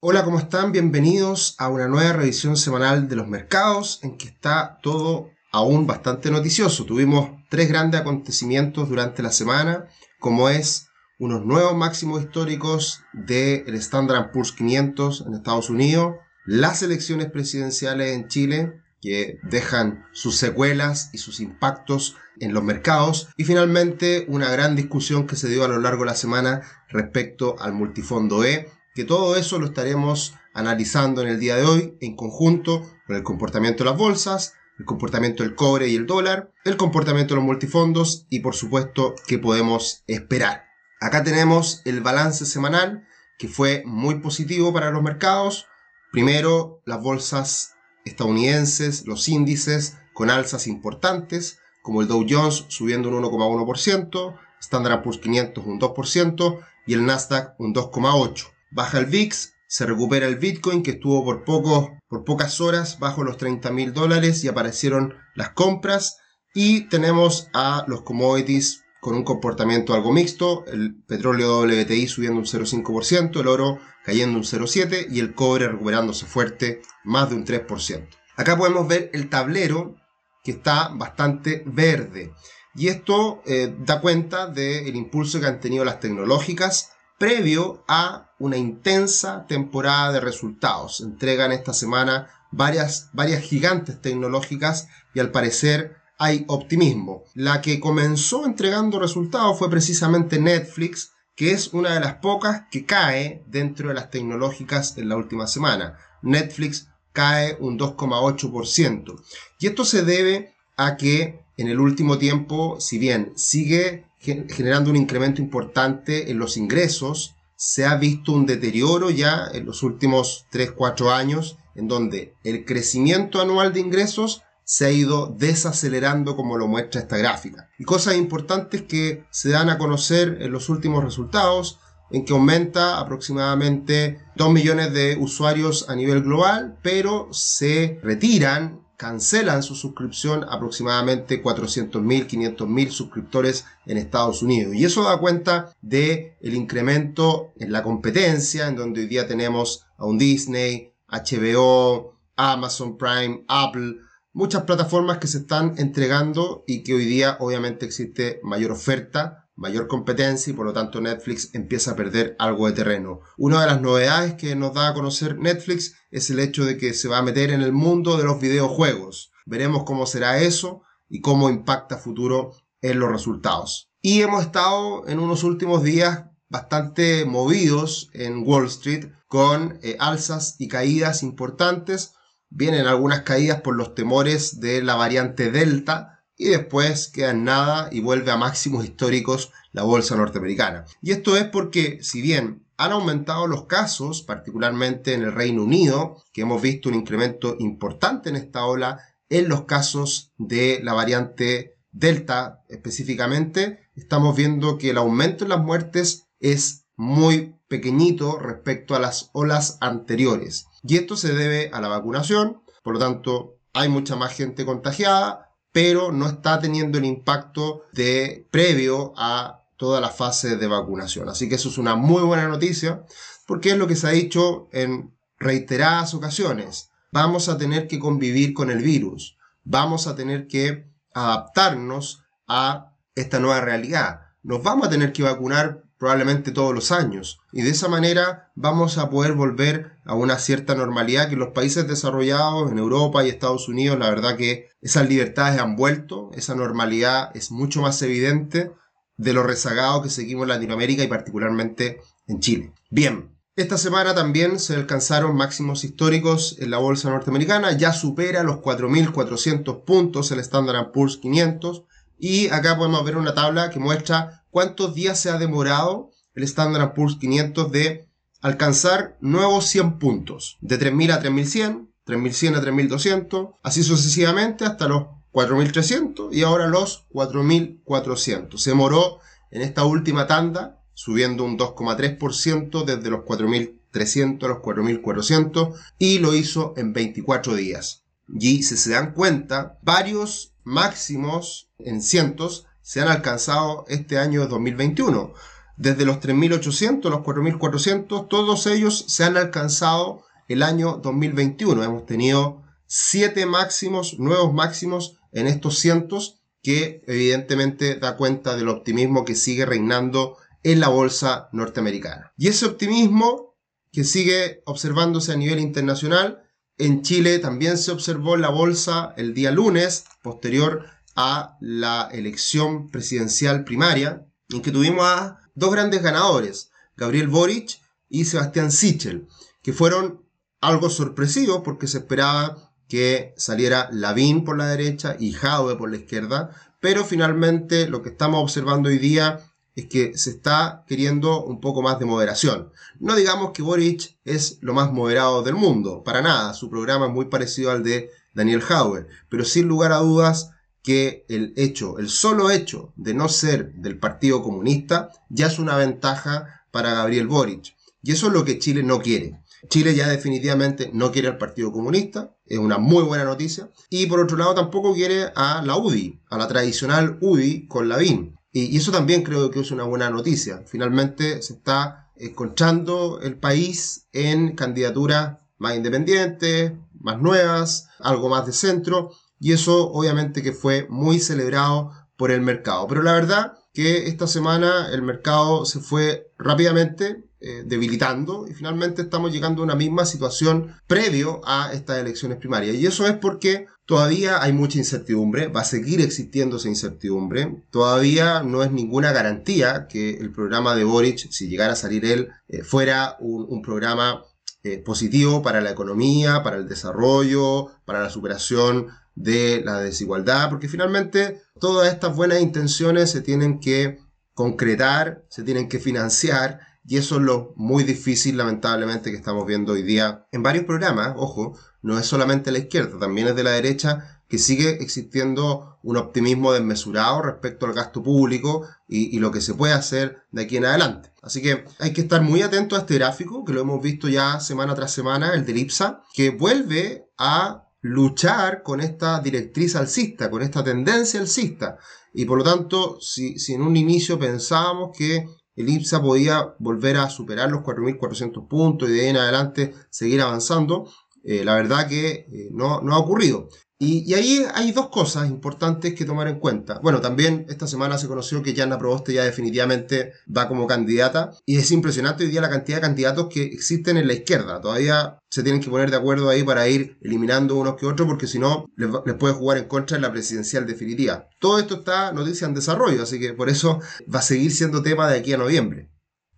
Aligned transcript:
Hola, 0.00 0.24
¿cómo 0.24 0.38
están? 0.38 0.70
Bienvenidos 0.70 1.56
a 1.58 1.68
una 1.68 1.88
nueva 1.88 2.12
revisión 2.12 2.56
semanal 2.56 3.08
de 3.08 3.16
los 3.16 3.26
mercados 3.26 3.98
en 4.04 4.16
que 4.16 4.28
está 4.28 4.78
todo 4.80 5.32
aún 5.50 5.88
bastante 5.88 6.30
noticioso. 6.30 6.84
Tuvimos 6.84 7.30
tres 7.50 7.68
grandes 7.68 8.00
acontecimientos 8.00 8.88
durante 8.88 9.24
la 9.24 9.32
semana, 9.32 9.88
como 10.20 10.50
es 10.50 10.86
unos 11.18 11.44
nuevos 11.44 11.76
máximos 11.76 12.22
históricos 12.22 13.00
del 13.12 13.74
Standard 13.74 14.30
Poor's 14.30 14.52
500 14.52 15.24
en 15.26 15.34
Estados 15.34 15.68
Unidos, 15.68 16.14
las 16.46 16.80
elecciones 16.84 17.28
presidenciales 17.28 18.14
en 18.14 18.28
Chile, 18.28 18.80
que 19.00 19.40
dejan 19.42 20.06
sus 20.12 20.36
secuelas 20.36 21.10
y 21.12 21.18
sus 21.18 21.40
impactos 21.40 22.14
en 22.38 22.54
los 22.54 22.62
mercados 22.62 23.30
y 23.36 23.42
finalmente 23.42 24.26
una 24.28 24.48
gran 24.48 24.76
discusión 24.76 25.26
que 25.26 25.34
se 25.34 25.48
dio 25.48 25.64
a 25.64 25.68
lo 25.68 25.80
largo 25.80 26.04
de 26.04 26.10
la 26.10 26.16
semana 26.16 26.62
respecto 26.88 27.56
al 27.58 27.72
multifondo 27.72 28.44
E 28.44 28.70
que 28.98 29.04
todo 29.04 29.36
eso 29.36 29.60
lo 29.60 29.66
estaremos 29.66 30.34
analizando 30.52 31.22
en 31.22 31.28
el 31.28 31.38
día 31.38 31.54
de 31.54 31.64
hoy 31.64 31.96
en 32.00 32.16
conjunto 32.16 32.82
con 33.06 33.14
el 33.14 33.22
comportamiento 33.22 33.84
de 33.84 33.90
las 33.90 33.96
bolsas, 33.96 34.54
el 34.76 34.86
comportamiento 34.86 35.44
del 35.44 35.54
cobre 35.54 35.86
y 35.86 35.94
el 35.94 36.04
dólar, 36.04 36.52
el 36.64 36.76
comportamiento 36.76 37.34
de 37.34 37.36
los 37.36 37.44
multifondos 37.44 38.26
y 38.28 38.40
por 38.40 38.56
supuesto 38.56 39.14
qué 39.28 39.38
podemos 39.38 40.02
esperar. 40.08 40.64
Acá 41.00 41.22
tenemos 41.22 41.80
el 41.84 42.00
balance 42.00 42.44
semanal 42.44 43.06
que 43.38 43.46
fue 43.46 43.84
muy 43.86 44.16
positivo 44.16 44.72
para 44.72 44.90
los 44.90 45.04
mercados. 45.04 45.68
Primero, 46.10 46.82
las 46.84 47.00
bolsas 47.00 47.76
estadounidenses, 48.04 49.06
los 49.06 49.28
índices 49.28 49.96
con 50.12 50.28
alzas 50.28 50.66
importantes, 50.66 51.60
como 51.82 52.02
el 52.02 52.08
Dow 52.08 52.26
Jones 52.28 52.64
subiendo 52.66 53.10
un 53.10 53.22
1,1%, 53.22 54.36
Standard 54.60 55.02
Poor's 55.04 55.18
500 55.18 55.64
un 55.64 55.78
2% 55.78 56.58
y 56.84 56.94
el 56.94 57.06
Nasdaq 57.06 57.54
un 57.60 57.72
2,8%. 57.72 58.57
Baja 58.70 58.98
el 58.98 59.06
VIX, 59.06 59.54
se 59.66 59.86
recupera 59.86 60.26
el 60.26 60.36
Bitcoin 60.36 60.82
que 60.82 60.92
estuvo 60.92 61.24
por, 61.24 61.44
poco, 61.44 61.98
por 62.08 62.24
pocas 62.24 62.60
horas 62.60 62.98
bajo 62.98 63.22
los 63.22 63.36
30 63.36 63.70
mil 63.70 63.92
dólares 63.92 64.42
y 64.44 64.48
aparecieron 64.48 65.14
las 65.34 65.50
compras. 65.50 66.16
Y 66.54 66.88
tenemos 66.88 67.48
a 67.52 67.84
los 67.86 68.02
commodities 68.02 68.82
con 69.00 69.14
un 69.14 69.24
comportamiento 69.24 69.94
algo 69.94 70.12
mixto, 70.12 70.64
el 70.66 71.02
petróleo 71.04 71.60
WTI 71.60 72.08
subiendo 72.08 72.40
un 72.40 72.46
0,5%, 72.46 73.40
el 73.40 73.46
oro 73.46 73.78
cayendo 74.04 74.38
un 74.38 74.44
0,7% 74.44 75.06
y 75.10 75.20
el 75.20 75.34
cobre 75.34 75.68
recuperándose 75.68 76.26
fuerte 76.26 76.82
más 77.04 77.30
de 77.30 77.36
un 77.36 77.44
3%. 77.44 78.08
Acá 78.36 78.56
podemos 78.56 78.88
ver 78.88 79.10
el 79.12 79.28
tablero 79.28 79.96
que 80.42 80.52
está 80.52 80.88
bastante 80.88 81.62
verde 81.66 82.32
y 82.74 82.88
esto 82.88 83.42
eh, 83.44 83.74
da 83.80 84.00
cuenta 84.00 84.46
del 84.46 84.94
impulso 84.94 85.40
que 85.40 85.46
han 85.46 85.60
tenido 85.60 85.84
las 85.84 86.00
tecnológicas 86.00 86.92
previo 87.18 87.84
a 87.88 88.27
una 88.38 88.56
intensa 88.56 89.46
temporada 89.46 90.12
de 90.12 90.20
resultados. 90.20 91.00
Entregan 91.00 91.52
esta 91.52 91.72
semana 91.72 92.28
varias, 92.50 93.10
varias 93.12 93.42
gigantes 93.42 94.00
tecnológicas 94.00 94.88
y 95.14 95.20
al 95.20 95.30
parecer 95.30 95.96
hay 96.18 96.44
optimismo. 96.48 97.24
La 97.34 97.60
que 97.60 97.80
comenzó 97.80 98.44
entregando 98.44 98.98
resultados 98.98 99.58
fue 99.58 99.70
precisamente 99.70 100.40
Netflix, 100.40 101.12
que 101.36 101.52
es 101.52 101.72
una 101.72 101.94
de 101.94 102.00
las 102.00 102.16
pocas 102.16 102.64
que 102.70 102.84
cae 102.84 103.44
dentro 103.46 103.88
de 103.88 103.94
las 103.94 104.10
tecnológicas 104.10 104.98
en 104.98 105.08
la 105.08 105.16
última 105.16 105.46
semana. 105.46 105.98
Netflix 106.22 106.88
cae 107.12 107.56
un 107.60 107.78
2,8%. 107.78 109.22
Y 109.60 109.66
esto 109.66 109.84
se 109.84 110.04
debe 110.04 110.54
a 110.76 110.96
que 110.96 111.44
en 111.56 111.68
el 111.68 111.80
último 111.80 112.18
tiempo, 112.18 112.80
si 112.80 112.98
bien 112.98 113.32
sigue 113.36 114.08
generando 114.20 114.90
un 114.90 114.96
incremento 114.96 115.40
importante 115.40 116.30
en 116.30 116.38
los 116.38 116.56
ingresos. 116.56 117.34
Se 117.60 117.84
ha 117.84 117.96
visto 117.96 118.30
un 118.30 118.46
deterioro 118.46 119.10
ya 119.10 119.48
en 119.52 119.66
los 119.66 119.82
últimos 119.82 120.46
3-4 120.52 121.12
años, 121.12 121.58
en 121.74 121.88
donde 121.88 122.36
el 122.44 122.64
crecimiento 122.64 123.42
anual 123.42 123.72
de 123.72 123.80
ingresos 123.80 124.42
se 124.62 124.86
ha 124.86 124.92
ido 124.92 125.34
desacelerando 125.36 126.36
como 126.36 126.56
lo 126.56 126.68
muestra 126.68 127.00
esta 127.00 127.16
gráfica. 127.16 127.68
Y 127.76 127.82
cosas 127.82 128.14
importantes 128.14 128.82
que 128.82 129.24
se 129.30 129.48
dan 129.48 129.70
a 129.70 129.78
conocer 129.78 130.38
en 130.40 130.52
los 130.52 130.68
últimos 130.68 131.02
resultados, 131.02 131.80
en 132.12 132.24
que 132.24 132.32
aumenta 132.32 133.00
aproximadamente 133.00 134.20
2 134.36 134.52
millones 134.52 134.92
de 134.92 135.16
usuarios 135.18 135.88
a 135.88 135.96
nivel 135.96 136.22
global, 136.22 136.78
pero 136.80 137.26
se 137.32 137.98
retiran 138.04 138.86
cancelan 138.98 139.62
su 139.62 139.76
suscripción 139.76 140.44
aproximadamente 140.50 141.40
400.000, 141.40 142.26
500.000 142.26 142.90
suscriptores 142.90 143.64
en 143.86 143.96
Estados 143.96 144.42
Unidos. 144.42 144.74
Y 144.74 144.84
eso 144.84 145.04
da 145.04 145.18
cuenta 145.18 145.72
de 145.80 146.36
el 146.40 146.54
incremento 146.54 147.52
en 147.60 147.70
la 147.70 147.84
competencia, 147.84 148.66
en 148.66 148.74
donde 148.74 149.02
hoy 149.02 149.06
día 149.06 149.28
tenemos 149.28 149.86
a 149.96 150.04
un 150.04 150.18
Disney, 150.18 150.92
HBO, 151.06 152.18
Amazon 152.34 152.98
Prime, 152.98 153.44
Apple, 153.46 153.98
muchas 154.32 154.64
plataformas 154.64 155.18
que 155.18 155.28
se 155.28 155.38
están 155.38 155.74
entregando 155.78 156.64
y 156.66 156.82
que 156.82 156.94
hoy 156.94 157.04
día 157.04 157.36
obviamente 157.38 157.86
existe 157.86 158.40
mayor 158.42 158.72
oferta 158.72 159.47
mayor 159.58 159.88
competencia 159.88 160.52
y 160.52 160.54
por 160.54 160.66
lo 160.66 160.72
tanto 160.72 161.00
Netflix 161.00 161.52
empieza 161.52 161.90
a 161.90 161.96
perder 161.96 162.36
algo 162.38 162.68
de 162.68 162.74
terreno. 162.74 163.20
Una 163.36 163.60
de 163.60 163.66
las 163.66 163.80
novedades 163.80 164.34
que 164.34 164.54
nos 164.54 164.72
da 164.72 164.88
a 164.88 164.94
conocer 164.94 165.36
Netflix 165.36 165.96
es 166.12 166.30
el 166.30 166.38
hecho 166.38 166.64
de 166.64 166.78
que 166.78 166.94
se 166.94 167.08
va 167.08 167.18
a 167.18 167.22
meter 167.22 167.50
en 167.50 167.62
el 167.62 167.72
mundo 167.72 168.16
de 168.16 168.24
los 168.24 168.40
videojuegos. 168.40 169.32
Veremos 169.46 169.82
cómo 169.82 170.06
será 170.06 170.38
eso 170.38 170.82
y 171.08 171.20
cómo 171.20 171.50
impacta 171.50 171.98
futuro 171.98 172.52
en 172.82 173.00
los 173.00 173.10
resultados. 173.10 173.90
Y 174.00 174.22
hemos 174.22 174.42
estado 174.44 175.08
en 175.08 175.18
unos 175.18 175.42
últimos 175.42 175.82
días 175.82 176.26
bastante 176.48 177.24
movidos 177.24 178.10
en 178.12 178.44
Wall 178.46 178.66
Street 178.66 179.06
con 179.26 179.80
eh, 179.82 179.96
alzas 179.98 180.54
y 180.60 180.68
caídas 180.68 181.24
importantes. 181.24 182.14
Vienen 182.48 182.86
algunas 182.86 183.22
caídas 183.22 183.60
por 183.60 183.74
los 183.74 183.96
temores 183.96 184.60
de 184.60 184.82
la 184.82 184.94
variante 184.94 185.50
Delta, 185.50 186.17
y 186.38 186.48
después 186.48 187.08
queda 187.08 187.30
en 187.32 187.44
nada 187.44 187.88
y 187.92 188.00
vuelve 188.00 188.30
a 188.30 188.36
máximos 188.36 188.84
históricos 188.84 189.50
la 189.72 189.82
bolsa 189.82 190.16
norteamericana. 190.16 190.86
Y 191.02 191.10
esto 191.10 191.36
es 191.36 191.44
porque, 191.44 191.98
si 192.00 192.22
bien 192.22 192.64
han 192.78 192.92
aumentado 192.92 193.48
los 193.48 193.66
casos, 193.66 194.22
particularmente 194.22 195.12
en 195.12 195.24
el 195.24 195.32
Reino 195.32 195.64
Unido, 195.64 196.22
que 196.32 196.42
hemos 196.42 196.62
visto 196.62 196.88
un 196.88 196.94
incremento 196.94 197.56
importante 197.58 198.30
en 198.30 198.36
esta 198.36 198.64
ola 198.64 199.00
en 199.28 199.48
los 199.48 199.64
casos 199.64 200.32
de 200.38 200.80
la 200.82 200.94
variante 200.94 201.74
Delta 201.90 202.62
específicamente, 202.68 203.80
estamos 203.96 204.36
viendo 204.36 204.78
que 204.78 204.90
el 204.90 204.98
aumento 204.98 205.44
en 205.44 205.50
las 205.50 205.60
muertes 205.60 206.28
es 206.38 206.86
muy 206.96 207.56
pequeñito 207.66 208.38
respecto 208.38 208.94
a 208.94 209.00
las 209.00 209.30
olas 209.32 209.78
anteriores. 209.80 210.68
Y 210.84 210.96
esto 210.96 211.16
se 211.16 211.34
debe 211.34 211.70
a 211.72 211.80
la 211.80 211.88
vacunación, 211.88 212.62
por 212.82 212.94
lo 212.94 213.00
tanto 213.00 213.58
hay 213.72 213.88
mucha 213.88 214.16
más 214.16 214.32
gente 214.34 214.64
contagiada, 214.64 215.47
pero 215.72 216.12
no 216.12 216.26
está 216.26 216.60
teniendo 216.60 216.98
el 216.98 217.04
impacto 217.04 217.84
de 217.92 218.46
previo 218.50 219.12
a 219.16 219.64
toda 219.76 220.00
la 220.00 220.08
fase 220.08 220.56
de 220.56 220.66
vacunación. 220.66 221.28
Así 221.28 221.48
que 221.48 221.54
eso 221.54 221.68
es 221.68 221.78
una 221.78 221.94
muy 221.94 222.22
buena 222.22 222.48
noticia, 222.48 223.04
porque 223.46 223.70
es 223.70 223.78
lo 223.78 223.86
que 223.86 223.96
se 223.96 224.06
ha 224.06 224.10
dicho 224.10 224.68
en 224.72 225.16
reiteradas 225.38 226.14
ocasiones. 226.14 226.90
Vamos 227.12 227.48
a 227.48 227.56
tener 227.56 227.86
que 227.86 227.98
convivir 227.98 228.52
con 228.52 228.70
el 228.70 228.82
virus, 228.82 229.38
vamos 229.64 230.06
a 230.06 230.14
tener 230.14 230.46
que 230.46 230.90
adaptarnos 231.14 232.24
a 232.46 232.92
esta 233.14 233.40
nueva 233.40 233.60
realidad. 233.60 234.20
Nos 234.42 234.62
vamos 234.62 234.88
a 234.88 234.90
tener 234.90 235.12
que 235.12 235.22
vacunar 235.22 235.84
probablemente 235.98 236.52
todos 236.52 236.74
los 236.74 236.92
años. 236.92 237.40
Y 237.52 237.62
de 237.62 237.70
esa 237.70 237.88
manera 237.88 238.50
vamos 238.54 238.98
a 238.98 239.10
poder 239.10 239.32
volver 239.32 239.98
a 240.04 240.14
una 240.14 240.38
cierta 240.38 240.74
normalidad 240.74 241.28
que 241.28 241.36
los 241.36 241.50
países 241.50 241.86
desarrollados 241.88 242.70
en 242.70 242.78
Europa 242.78 243.24
y 243.24 243.28
Estados 243.28 243.68
Unidos, 243.68 243.98
la 243.98 244.10
verdad 244.10 244.36
que 244.36 244.68
esas 244.80 245.08
libertades 245.08 245.60
han 245.60 245.76
vuelto, 245.76 246.30
esa 246.34 246.54
normalidad 246.54 247.34
es 247.36 247.50
mucho 247.50 247.82
más 247.82 248.00
evidente 248.02 248.72
de 249.16 249.32
lo 249.32 249.42
rezagado 249.42 250.02
que 250.02 250.10
seguimos 250.10 250.44
en 250.44 250.50
Latinoamérica 250.50 251.02
y 251.02 251.08
particularmente 251.08 252.00
en 252.28 252.40
Chile. 252.40 252.72
Bien, 252.88 253.36
esta 253.56 253.76
semana 253.76 254.14
también 254.14 254.60
se 254.60 254.76
alcanzaron 254.76 255.34
máximos 255.34 255.82
históricos 255.82 256.56
en 256.60 256.70
la 256.70 256.78
bolsa 256.78 257.10
norteamericana, 257.10 257.72
ya 257.72 257.92
supera 257.92 258.44
los 258.44 258.58
4.400 258.58 259.84
puntos 259.84 260.30
el 260.30 260.38
Standard 260.38 260.92
Poor's 260.92 261.16
500 261.16 261.82
y 262.20 262.48
acá 262.50 262.76
podemos 262.76 263.04
ver 263.04 263.16
una 263.16 263.34
tabla 263.34 263.70
que 263.70 263.80
muestra 263.80 264.37
cuántos 264.50 264.94
días 264.94 265.20
se 265.20 265.30
ha 265.30 265.38
demorado 265.38 266.10
el 266.34 266.44
Standard 266.44 266.94
Poor's 266.94 267.16
500 267.16 267.72
de 267.72 268.08
alcanzar 268.40 269.16
nuevos 269.20 269.66
100 269.66 269.98
puntos, 269.98 270.58
de 270.60 270.78
3.000 270.78 271.12
a 271.12 271.22
3.100, 271.22 271.88
3.100 272.06 272.56
a 272.56 272.62
3.200, 272.62 273.54
así 273.62 273.82
sucesivamente 273.82 274.64
hasta 274.64 274.88
los 274.88 275.04
4.300 275.32 276.28
y 276.32 276.42
ahora 276.42 276.68
los 276.68 277.06
4.400. 277.10 278.58
Se 278.58 278.70
demoró 278.70 279.20
en 279.50 279.62
esta 279.62 279.84
última 279.84 280.26
tanda, 280.26 280.80
subiendo 280.94 281.44
un 281.44 281.58
2,3% 281.58 282.84
desde 282.84 283.10
los 283.10 283.20
4.300 283.20 284.44
a 284.44 284.48
los 284.48 284.58
4.400 284.58 285.74
y 285.98 286.18
lo 286.18 286.34
hizo 286.34 286.74
en 286.76 286.92
24 286.92 287.54
días. 287.54 288.04
Y 288.28 288.62
si 288.62 288.76
se 288.76 288.90
dan 288.90 289.12
cuenta, 289.12 289.78
varios 289.82 290.52
máximos 290.64 291.70
en 291.78 292.02
cientos 292.02 292.66
se 292.88 293.02
han 293.02 293.08
alcanzado 293.08 293.84
este 293.88 294.16
año 294.16 294.46
2021. 294.46 295.34
Desde 295.76 296.06
los 296.06 296.20
3.800, 296.20 297.10
los 297.10 297.20
4.400, 297.20 298.28
todos 298.28 298.66
ellos 298.66 299.04
se 299.08 299.24
han 299.24 299.36
alcanzado 299.36 300.24
el 300.48 300.62
año 300.62 300.98
2021. 301.02 301.84
Hemos 301.84 302.06
tenido 302.06 302.62
siete 302.86 303.44
máximos, 303.44 304.18
nuevos 304.18 304.54
máximos 304.54 305.18
en 305.32 305.48
estos 305.48 305.78
cientos, 305.78 306.40
que 306.62 307.02
evidentemente 307.06 307.96
da 307.96 308.16
cuenta 308.16 308.56
del 308.56 308.70
optimismo 308.70 309.26
que 309.26 309.34
sigue 309.34 309.66
reinando 309.66 310.38
en 310.62 310.80
la 310.80 310.88
bolsa 310.88 311.50
norteamericana. 311.52 312.32
Y 312.38 312.48
ese 312.48 312.64
optimismo 312.64 313.54
que 313.92 314.04
sigue 314.04 314.62
observándose 314.64 315.32
a 315.32 315.36
nivel 315.36 315.58
internacional, 315.60 316.42
en 316.78 317.02
Chile 317.02 317.38
también 317.38 317.76
se 317.76 317.90
observó 317.90 318.34
en 318.34 318.40
la 318.40 318.48
bolsa 318.48 319.12
el 319.18 319.34
día 319.34 319.50
lunes, 319.50 320.06
posterior 320.22 320.86
a 321.20 321.56
la 321.60 322.08
elección 322.12 322.90
presidencial 322.90 323.64
primaria, 323.64 324.24
en 324.50 324.62
que 324.62 324.70
tuvimos 324.70 325.04
a 325.04 325.40
dos 325.56 325.72
grandes 325.72 326.00
ganadores, 326.00 326.70
Gabriel 326.96 327.26
Boric 327.26 327.80
y 328.08 328.24
Sebastián 328.24 328.70
Sichel, 328.70 329.26
que 329.60 329.72
fueron 329.72 330.22
algo 330.60 330.88
sorpresivos 330.88 331.62
porque 331.64 331.88
se 331.88 331.98
esperaba 331.98 332.72
que 332.86 333.34
saliera 333.36 333.88
Lavín 333.90 334.44
por 334.44 334.56
la 334.56 334.68
derecha 334.68 335.16
y 335.18 335.32
Jaude 335.32 335.74
por 335.74 335.90
la 335.90 335.96
izquierda, 335.96 336.50
pero 336.78 337.04
finalmente 337.04 337.88
lo 337.88 338.00
que 338.00 338.10
estamos 338.10 338.40
observando 338.40 338.88
hoy 338.88 338.98
día 338.98 339.40
es 339.74 339.86
que 339.86 340.16
se 340.16 340.30
está 340.30 340.84
queriendo 340.86 341.44
un 341.44 341.60
poco 341.60 341.82
más 341.82 341.98
de 341.98 342.04
moderación. 342.04 342.70
No 343.00 343.16
digamos 343.16 343.50
que 343.50 343.62
Boric 343.62 344.16
es 344.24 344.58
lo 344.60 344.72
más 344.72 344.92
moderado 344.92 345.42
del 345.42 345.56
mundo, 345.56 346.04
para 346.04 346.22
nada, 346.22 346.54
su 346.54 346.70
programa 346.70 347.06
es 347.06 347.12
muy 347.12 347.24
parecido 347.24 347.72
al 347.72 347.82
de 347.82 348.08
Daniel 348.34 348.62
Hauer, 348.68 349.08
pero 349.28 349.44
sin 349.44 349.66
lugar 349.66 349.90
a 349.90 349.96
dudas 349.96 350.52
que 350.88 351.26
el 351.28 351.52
hecho, 351.58 351.98
el 351.98 352.08
solo 352.08 352.50
hecho 352.50 352.94
de 352.96 353.12
no 353.12 353.28
ser 353.28 353.74
del 353.74 353.98
Partido 353.98 354.42
Comunista 354.42 355.10
ya 355.28 355.48
es 355.48 355.58
una 355.58 355.76
ventaja 355.76 356.64
para 356.70 356.94
Gabriel 356.94 357.26
Boric. 357.26 357.76
Y 358.02 358.12
eso 358.12 358.28
es 358.28 358.32
lo 358.32 358.42
que 358.42 358.58
Chile 358.58 358.82
no 358.82 358.98
quiere. 358.98 359.38
Chile 359.68 359.94
ya 359.94 360.08
definitivamente 360.08 360.90
no 360.94 361.12
quiere 361.12 361.28
al 361.28 361.36
Partido 361.36 361.72
Comunista, 361.72 362.34
es 362.46 362.56
una 362.56 362.78
muy 362.78 363.02
buena 363.02 363.24
noticia. 363.24 363.70
Y 363.90 364.06
por 364.06 364.20
otro 364.20 364.38
lado 364.38 364.54
tampoco 364.54 364.94
quiere 364.94 365.30
a 365.36 365.60
la 365.62 365.76
UDI, 365.76 366.22
a 366.30 366.38
la 366.38 366.48
tradicional 366.48 367.18
UDI 367.20 367.66
con 367.66 367.90
la 367.90 367.98
BIN. 367.98 368.38
Y, 368.50 368.74
eso 368.74 368.90
también 368.90 369.22
creo 369.24 369.50
que 369.50 369.60
es 369.60 369.70
una 369.70 369.84
buena 369.84 370.08
noticia. 370.08 370.62
Finalmente 370.66 371.42
se 371.42 371.52
está 371.52 372.10
encontrando 372.16 373.20
el 373.20 373.36
país 373.36 374.08
en 374.14 374.56
candidaturas 374.56 375.36
más 375.58 375.76
independientes, 375.76 376.72
más 376.98 377.20
nuevas, 377.20 377.90
algo 378.00 378.30
más 378.30 378.46
de 378.46 378.54
centro. 378.54 379.10
Y 379.40 379.52
eso 379.52 379.90
obviamente 379.90 380.42
que 380.42 380.52
fue 380.52 380.86
muy 380.88 381.20
celebrado 381.20 381.92
por 382.16 382.30
el 382.30 382.40
mercado. 382.40 382.86
Pero 382.88 383.02
la 383.02 383.12
verdad 383.12 383.52
que 383.72 384.08
esta 384.08 384.26
semana 384.26 384.88
el 384.92 385.02
mercado 385.02 385.64
se 385.64 385.80
fue 385.80 386.32
rápidamente 386.36 387.28
eh, 387.40 387.62
debilitando 387.64 388.48
y 388.48 388.52
finalmente 388.52 389.02
estamos 389.02 389.32
llegando 389.32 389.62
a 389.62 389.64
una 389.64 389.76
misma 389.76 390.04
situación 390.04 390.74
previo 390.88 391.40
a 391.44 391.70
estas 391.72 391.98
elecciones 391.98 392.38
primarias. 392.38 392.74
Y 392.74 392.86
eso 392.86 393.06
es 393.06 393.12
porque 393.12 393.66
todavía 393.86 394.42
hay 394.42 394.52
mucha 394.52 394.78
incertidumbre, 394.78 395.46
va 395.46 395.60
a 395.60 395.64
seguir 395.64 396.00
existiendo 396.00 396.56
esa 396.56 396.66
incertidumbre, 396.66 397.62
todavía 397.70 398.42
no 398.42 398.64
es 398.64 398.72
ninguna 398.72 399.12
garantía 399.12 399.86
que 399.88 400.16
el 400.16 400.32
programa 400.32 400.74
de 400.74 400.82
Boric, 400.82 401.30
si 401.30 401.48
llegara 401.48 401.74
a 401.74 401.76
salir 401.76 402.04
él, 402.06 402.28
eh, 402.48 402.64
fuera 402.64 403.16
un, 403.20 403.62
programa 403.62 404.24
eh, 404.64 404.78
positivo 404.78 405.42
para 405.42 405.60
la 405.60 405.70
economía, 405.70 406.42
para 406.42 406.56
el 406.56 406.68
desarrollo, 406.68 407.68
para 407.84 408.02
la 408.02 408.10
superación 408.10 408.88
de 409.14 409.62
la 409.64 409.80
desigualdad, 409.80 410.48
porque 410.48 410.68
finalmente 410.68 411.42
todas 411.60 411.92
estas 411.92 412.14
buenas 412.14 412.40
intenciones 412.40 413.10
se 413.10 413.20
tienen 413.20 413.60
que 413.60 414.00
concretar, 414.34 415.24
se 415.28 415.42
tienen 415.42 415.68
que 415.68 415.78
financiar 415.78 416.60
y 416.84 416.96
eso 416.96 417.16
es 417.16 417.22
lo 417.22 417.52
muy 417.56 417.84
difícil, 417.84 418.36
lamentablemente, 418.36 419.10
que 419.10 419.16
estamos 419.16 419.46
viendo 419.46 419.74
hoy 419.74 419.82
día 419.82 420.26
en 420.32 420.42
varios 420.42 420.64
programas. 420.64 421.14
Ojo, 421.16 421.58
no 421.82 421.98
es 421.98 422.06
solamente 422.06 422.50
la 422.50 422.58
izquierda, 422.58 422.98
también 422.98 423.28
es 423.28 423.36
de 423.36 423.42
la 423.42 423.50
derecha 423.50 424.17
que 424.28 424.38
sigue 424.38 424.82
existiendo 424.82 425.78
un 425.82 425.96
optimismo 425.96 426.52
desmesurado 426.52 427.22
respecto 427.22 427.66
al 427.66 427.72
gasto 427.72 428.02
público 428.02 428.66
y, 428.86 429.18
lo 429.18 429.30
que 429.30 429.40
se 429.40 429.54
puede 429.54 429.72
hacer 429.72 430.22
de 430.30 430.42
aquí 430.42 430.58
en 430.58 430.66
adelante. 430.66 431.10
Así 431.22 431.40
que 431.40 431.64
hay 431.78 431.92
que 431.92 432.02
estar 432.02 432.20
muy 432.20 432.42
atento 432.42 432.76
a 432.76 432.80
este 432.80 432.94
gráfico, 432.94 433.44
que 433.44 433.52
lo 433.52 433.62
hemos 433.62 433.82
visto 433.82 434.08
ya 434.08 434.38
semana 434.40 434.74
tras 434.74 434.92
semana, 434.92 435.32
el 435.32 435.46
del 435.46 435.58
IPSA, 435.58 436.02
que 436.12 436.30
vuelve 436.30 437.08
a 437.16 437.64
luchar 437.80 438.62
con 438.62 438.80
esta 438.80 439.20
directriz 439.20 439.76
alcista, 439.76 440.30
con 440.30 440.42
esta 440.42 440.62
tendencia 440.62 441.20
alcista. 441.20 441.78
Y 442.12 442.26
por 442.26 442.38
lo 442.38 442.44
tanto, 442.44 442.98
si, 443.00 443.36
en 443.52 443.62
un 443.62 443.76
inicio 443.76 444.18
pensábamos 444.18 444.96
que 444.96 445.26
el 445.56 445.68
IPSA 445.68 446.02
podía 446.02 446.54
volver 446.58 446.98
a 446.98 447.08
superar 447.08 447.50
los 447.50 447.62
4.400 447.62 448.46
puntos 448.46 448.88
y 448.88 448.92
de 448.92 449.00
ahí 449.02 449.08
en 449.08 449.16
adelante 449.16 449.74
seguir 449.90 450.20
avanzando. 450.20 450.88
Eh, 451.24 451.44
la 451.44 451.56
verdad 451.56 451.88
que 451.88 452.26
eh, 452.30 452.48
no 452.52 452.80
ha 452.92 452.98
ocurrido. 452.98 453.48
Y, 453.80 454.12
ahí 454.14 454.44
hay 454.54 454.72
dos 454.72 454.88
cosas 454.88 455.28
importantes 455.28 455.94
que 455.94 456.04
tomar 456.04 456.26
en 456.26 456.40
cuenta. 456.40 456.80
Bueno, 456.82 457.00
también 457.00 457.46
esta 457.48 457.68
semana 457.68 457.96
se 457.96 458.08
conoció 458.08 458.42
que 458.42 458.54
Jana 458.54 458.76
Proboste 458.76 459.12
ya 459.12 459.22
definitivamente 459.22 460.14
va 460.34 460.48
como 460.48 460.66
candidata. 460.66 461.30
Y 461.46 461.58
es 461.58 461.70
impresionante 461.70 462.24
hoy 462.24 462.30
día 462.30 462.40
la 462.40 462.50
cantidad 462.50 462.78
de 462.78 462.82
candidatos 462.82 463.28
que 463.28 463.44
existen 463.44 463.96
en 463.96 464.08
la 464.08 464.14
izquierda. 464.14 464.60
Todavía 464.60 465.18
se 465.30 465.44
tienen 465.44 465.60
que 465.60 465.70
poner 465.70 465.92
de 465.92 465.96
acuerdo 465.96 466.28
ahí 466.28 466.42
para 466.42 466.68
ir 466.68 466.98
eliminando 467.02 467.54
unos 467.54 467.76
que 467.76 467.86
otros, 467.86 468.08
porque 468.08 468.26
si 468.26 468.40
no, 468.40 468.66
les, 468.74 468.90
les, 469.06 469.14
puede 469.14 469.34
jugar 469.34 469.58
en 469.58 469.68
contra 469.68 469.96
en 469.96 470.02
la 470.02 470.10
presidencial 470.10 470.66
definitiva. 470.66 471.28
Todo 471.38 471.60
esto 471.60 471.76
está 471.76 472.12
noticia 472.12 472.48
en 472.48 472.54
desarrollo, 472.54 473.04
así 473.04 473.20
que 473.20 473.32
por 473.32 473.48
eso 473.48 473.80
va 474.12 474.18
a 474.18 474.22
seguir 474.22 474.50
siendo 474.50 474.82
tema 474.82 475.08
de 475.08 475.18
aquí 475.18 475.32
a 475.34 475.38
noviembre. 475.38 475.88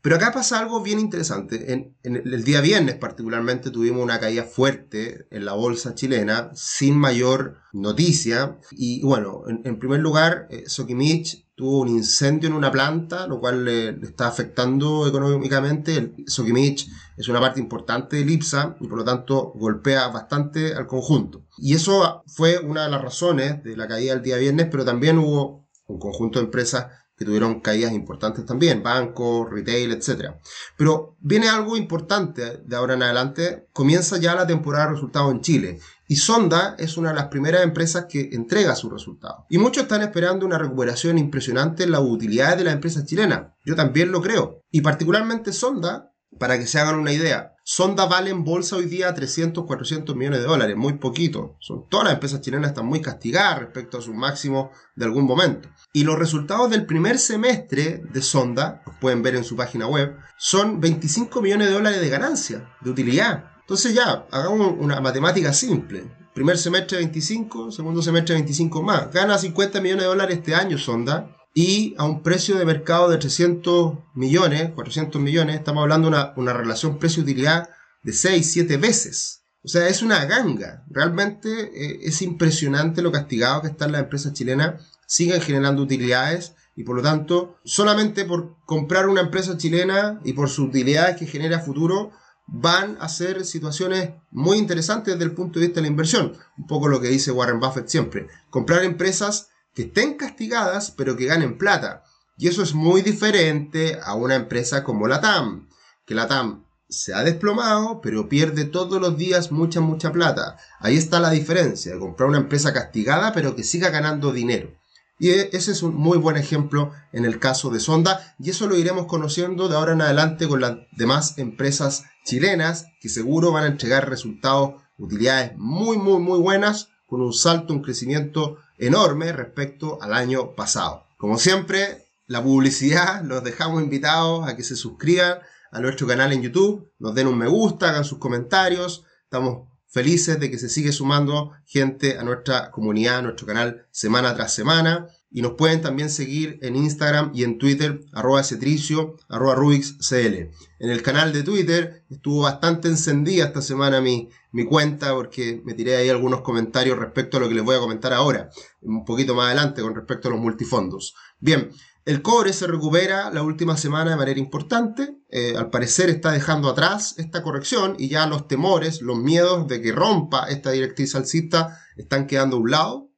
Pero 0.03 0.17
acá 0.17 0.33
pasa 0.33 0.59
algo 0.59 0.83
bien 0.83 0.99
interesante. 0.99 1.73
En, 1.73 1.97
el 2.03 2.45
día 2.45 2.63
viernes 2.63 2.95
particularmente 2.95 3.71
tuvimos 3.71 4.03
una 4.03 4.19
caída 4.19 4.45
fuerte 4.45 5.27
en 5.31 5.45
la 5.45 5.53
bolsa 5.53 5.95
chilena 5.95 6.51
sin 6.55 6.97
mayor 6.97 7.59
noticia. 7.73 8.59
Y 8.71 9.03
bueno, 9.03 9.43
en, 9.47 9.79
primer 9.79 10.01
lugar, 10.01 10.47
eh, 10.51 10.65
Sokimich 10.67 11.47
tuvo 11.55 11.81
un 11.81 11.89
incendio 11.89 12.49
en 12.49 12.55
una 12.55 12.71
planta, 12.71 13.27
lo 13.27 13.41
cual 13.41 13.67
le, 13.67 13.91
está 14.03 14.29
afectando 14.29 15.07
económicamente. 15.07 16.15
Sokimich 16.27 16.89
es 17.19 17.29
una 17.29 17.41
parte 17.41 17.61
importante 17.61 18.17
del 18.17 18.31
IPSA 18.31 18.77
y 18.81 18.89
por 18.89 18.97
lo 18.97 19.05
tanto 19.05 19.53
golpea 19.55 20.09
bastante 20.09 20.75
al 20.75 20.87
conjunto. 20.87 21.45
Y 21.59 21.75
eso 21.75 22.23
fue 22.27 22.59
una 22.59 22.85
de 22.85 22.91
las 22.91 23.03
razones 23.03 23.63
de 23.63 23.77
la 23.77 23.87
caída 23.87 24.15
del 24.15 24.23
día 24.23 24.39
viernes, 24.39 24.69
pero 24.71 24.87
también 24.87 25.19
hubo 25.19 25.69
un 25.87 25.99
conjunto 25.99 26.39
de 26.39 26.47
empresas 26.47 26.87
que 27.21 27.27
tuvieron 27.27 27.61
caídas 27.61 27.93
importantes 27.93 28.47
también, 28.47 28.83
bancos, 28.83 29.51
retail, 29.51 29.93
etc. 29.93 30.37
Pero 30.79 31.19
viene 31.21 31.51
algo 31.51 31.77
importante 31.77 32.63
de 32.65 32.77
ahora 32.77 32.95
en 32.95 33.03
adelante, 33.03 33.69
comienza 33.75 34.17
ya 34.17 34.35
la 34.35 34.47
temporada 34.47 34.87
de 34.87 34.93
resultados 34.93 35.31
en 35.31 35.43
Chile 35.43 35.81
y 36.09 36.17
Sonda 36.17 36.77
es 36.79 36.97
una 36.97 37.11
de 37.11 37.17
las 37.17 37.27
primeras 37.27 37.63
empresas 37.63 38.07
que 38.09 38.31
entrega 38.33 38.75
sus 38.75 38.91
resultados. 38.91 39.45
Y 39.51 39.59
muchos 39.59 39.83
están 39.83 40.01
esperando 40.01 40.47
una 40.47 40.57
recuperación 40.57 41.19
impresionante 41.19 41.83
en 41.85 41.91
las 41.91 42.01
utilidades 42.01 42.57
de 42.57 42.65
las 42.65 42.73
empresas 42.73 43.05
chilenas. 43.05 43.49
Yo 43.67 43.77
también 43.77 44.13
lo 44.13 44.23
creo. 44.23 44.63
Y 44.71 44.81
particularmente 44.81 45.53
Sonda, 45.53 46.15
para 46.39 46.59
que 46.59 46.67
se 46.67 46.79
hagan 46.79 46.95
una 46.95 47.13
idea, 47.13 47.55
Sonda 47.73 48.07
vale 48.07 48.31
en 48.31 48.43
bolsa 48.43 48.75
hoy 48.75 48.87
día 48.87 49.15
300, 49.15 49.65
400 49.65 50.17
millones 50.17 50.41
de 50.41 50.47
dólares, 50.47 50.77
muy 50.77 50.95
poquito. 50.95 51.55
Son, 51.61 51.89
todas 51.89 52.03
las 52.07 52.15
empresas 52.15 52.41
chilenas 52.41 52.71
están 52.71 52.87
muy 52.87 53.01
castigadas 53.01 53.61
respecto 53.61 53.97
a 53.97 54.03
sus 54.03 54.13
máximos 54.13 54.71
de 54.97 55.05
algún 55.05 55.25
momento. 55.25 55.69
Y 55.93 56.03
los 56.03 56.19
resultados 56.19 56.69
del 56.69 56.85
primer 56.85 57.21
semestre 57.21 58.03
de 58.13 58.23
Sonda, 58.23 58.83
los 58.85 58.97
pueden 58.97 59.23
ver 59.23 59.37
en 59.37 59.45
su 59.45 59.55
página 59.55 59.87
web, 59.87 60.17
son 60.37 60.81
25 60.81 61.41
millones 61.41 61.69
de 61.69 61.75
dólares 61.75 62.01
de 62.01 62.09
ganancia, 62.09 62.69
de 62.81 62.91
utilidad. 62.91 63.45
Entonces 63.61 63.95
ya, 63.95 64.27
hagamos 64.33 64.75
una 64.77 65.01
matemática 65.01 65.53
simple. 65.53 66.11
Primer 66.35 66.59
semestre 66.59 66.99
25, 66.99 67.71
segundo 67.71 68.03
semestre 68.03 68.35
25 68.35 68.83
más. 68.83 69.13
Gana 69.13 69.39
50 69.39 69.81
millones 69.81 70.03
de 70.03 70.09
dólares 70.09 70.39
este 70.39 70.57
año 70.57 70.77
Sonda 70.77 71.37
y 71.55 71.95
a 71.99 72.05
un 72.05 72.23
precio 72.23 72.57
de 72.57 72.65
mercado 72.65 73.09
de 73.09 73.19
300 73.19 73.99
millones, 74.15 74.71
400 74.75 75.21
millones, 75.21 75.57
estamos 75.57 75.83
hablando 75.83 76.09
de 76.09 76.17
una, 76.17 76.33
una 76.37 76.53
relación 76.53 76.99
precio-utilidad 76.99 77.69
de 78.03 78.13
6, 78.13 78.53
7 78.53 78.77
veces. 78.77 79.41
O 79.63 79.69
sea, 79.69 79.89
es 79.89 80.03
una 80.03 80.25
ganga. 80.25 80.85
Realmente 80.89 81.51
eh, 81.51 82.01
es 82.03 82.23
impresionante 82.23 83.03
lo 83.03 83.13
castigado 83.13 83.63
que 83.63 83.69
están 83.69 83.93
las 83.93 84.03
empresas 84.03 84.33
chilenas. 84.33 84.91
Siguen 85.07 85.41
generando 85.43 85.83
utilidades 85.83 86.55
y 86.77 86.85
por 86.85 86.97
lo 86.97 87.03
tanto, 87.03 87.59
solamente 87.65 88.25
por 88.25 88.57
comprar 88.65 89.09
una 89.09 89.21
empresa 89.21 89.59
chilena 89.59 90.21
y 90.25 90.33
por 90.33 90.49
sus 90.49 90.69
utilidades 90.69 91.17
que 91.17 91.27
genera 91.27 91.61
futuro, 91.61 92.13
van 92.47 92.97
a 93.01 93.09
ser 93.09 93.45
situaciones 93.45 94.11
muy 94.31 94.57
interesantes 94.57 95.15
desde 95.15 95.25
el 95.25 95.35
punto 95.35 95.61
de 95.61 95.67
vista 95.67 95.81
de 95.81 95.83
la 95.83 95.91
inversión. 95.91 96.33
Un 96.57 96.67
poco 96.67 96.89
lo 96.89 97.01
que 97.01 97.09
dice 97.09 97.33
Warren 97.33 97.61
Buffett 97.61 97.89
siempre. 97.89 98.29
Comprar 98.49 98.83
empresas 98.83 99.50
que 99.75 99.83
estén 99.83 100.15
castigadas 100.15 100.91
pero 100.91 101.17
que 101.17 101.27
ganen 101.27 101.59
plata. 101.59 102.05
Y 102.37 102.49
eso 102.49 102.63
es 102.63 102.75
muy 102.75 103.03
diferente 103.03 103.99
a 104.03 104.15
una 104.15 104.35
empresa 104.35 104.83
como 104.83 105.07
la 105.07 105.21
TAM, 105.21 105.69
que 106.07 106.15
la 106.15 106.27
TAM 106.27 106.65
se 106.89 107.15
ha 107.15 107.23
desplomado, 107.23 108.01
pero 108.01 108.29
pierde 108.29 108.65
todos 108.65 109.01
los 109.01 109.17
días 109.17 109.53
mucha, 109.53 109.81
mucha 109.81 110.11
plata. 110.11 110.57
Ahí 110.81 110.97
está 110.97 111.21
la 111.21 111.31
diferencia, 111.31 111.99
comprar 111.99 112.29
una 112.29 112.39
empresa 112.39 112.73
castigada, 112.73 113.33
pero 113.33 113.55
que 113.55 113.63
siga 113.63 113.91
ganando 113.91 114.33
dinero. 114.33 114.71
Y 115.19 115.29
e, 115.29 115.51
ese 115.53 115.71
es 115.71 115.83
un 115.83 115.95
muy 115.95 116.19
buen 116.19 116.37
ejemplo 116.37 116.93
en 117.13 117.27
el 117.27 117.39
caso 117.39 117.71
de 117.71 117.79
Sonda 117.79 118.35
y 118.39 118.51
eso 118.51 118.67
lo 118.67 118.77
iremos 118.77 119.07
conociendo 119.07 119.69
de 119.69 119.77
ahora 119.77 119.93
en 119.93 120.01
adelante 120.01 120.49
con 120.49 120.63
las 120.63 120.79
demás 120.93 121.39
empresas 121.39 122.05
chilenas 122.25 122.87
que 123.01 123.11
seguro 123.11 123.53
van 123.53 123.65
a 123.65 123.69
entregar 123.69 124.09
resultados, 124.09 124.83
utilidades 124.99 125.53
muy, 125.57 125.99
muy, 125.99 126.21
muy 126.21 126.39
buenas 126.39 126.89
con 127.07 127.21
un 127.21 127.35
salto, 127.35 127.75
un 127.75 127.83
crecimiento 127.83 128.57
enorme 128.81 129.33
respecto 129.33 129.99
al 130.03 130.15
año 130.15 130.55
pasado. 130.55 131.07
Como 131.19 131.39
siempre, 131.39 132.07
la 132.27 132.43
publicidad, 132.43 133.23
los 133.23 133.45
dejamos 133.45 133.83
invitados 133.83 134.49
a 134.49 134.57
que 134.57 134.63
se 134.63 134.75
suscriban 134.75 135.39
a 135.71 135.81
nuestro 135.81 136.07
canal 136.07 136.33
en 136.33 136.43
YouTube, 136.43 136.91
nos 136.99 137.15
den 137.15 137.29
un 137.29 137.39
me 137.39 137.47
gusta, 137.47 137.91
hagan 137.91 138.05
sus 138.05 138.19
comentarios. 138.19 139.05
Estamos 139.25 139.69
felices 139.91 140.39
de 140.41 140.51
que 140.51 140.59
se 140.59 140.69
sigue 140.69 140.93
sumando 140.93 141.53
gente 141.67 142.17
a 142.19 142.23
nuestra 142.23 142.71
comunidad, 142.71 143.19
a 143.19 143.23
nuestro 143.23 143.47
canal 143.47 143.87
semana 143.91 144.35
tras 144.35 144.55
semana. 144.55 145.09
Y 145.33 145.43
nos 145.43 145.53
pueden 145.53 145.81
también 145.81 146.11
seguir 146.11 146.59
en 146.63 146.75
Instagram 146.75 147.31
y 147.33 147.45
en 147.45 147.59
Twitter, 147.59 148.01
arroba 148.13 148.43
cetricio, 148.43 149.17
arroba 149.29 149.55
rubixcl. 149.55 150.51
En 150.81 150.91
el 150.91 151.03
canal 151.03 151.33
de 151.33 151.45
Twitter 151.45 152.05
estuvo 152.11 152.43
bastante 152.43 152.89
encendida 152.89 153.45
esta 153.45 153.63
semana 153.63 154.01
mi, 154.01 154.29
mi 154.51 154.65
cuenta 154.65 155.15
porque 155.15 155.63
me 155.65 155.75
tiré 155.75 155.97
ahí 155.97 156.09
algunos 156.09 156.41
comentarios 156.41 156.99
respecto 156.99 157.37
a 157.37 157.41
lo 157.41 157.49
que 157.49 157.55
les 157.55 157.65
voy 157.65 157.77
a 157.77 157.81
comentar 157.81 158.13
ahora, 158.13 158.51
un 158.83 159.05
poquito 159.05 159.37
más 159.37 159.47
adelante 159.47 159.83
con 159.83 159.95
respecto 159.95 160.27
a 160.27 160.33
los 160.33 160.41
multifondos. 160.41 161.15
Bien, 161.39 161.71
el 162.07 162.23
cobre 162.23 162.53
se 162.53 162.67
recupera 162.67 163.31
la 163.31 163.43
última 163.43 163.77
semana 163.77 164.11
de 164.11 164.17
manera 164.17 164.41
importante. 164.41 165.19
Eh, 165.29 165.55
al 165.57 165.71
parecer 165.71 166.09
está 166.09 166.33
dejando 166.33 166.69
atrás 166.69 167.15
esta 167.19 167.43
corrección 167.43 167.95
y 167.99 168.09
ya 168.09 168.27
los 168.27 168.49
temores, 168.49 169.03
los 169.03 169.19
miedos 169.19 169.69
de 169.69 169.83
que 169.83 169.93
rompa 169.93 170.49
esta 170.49 170.71
directriz 170.71 171.15
alcista 171.15 171.79
están 171.97 172.27
quedando 172.27 172.57
a 172.57 172.61
un 172.61 172.71
lado. 172.71 173.11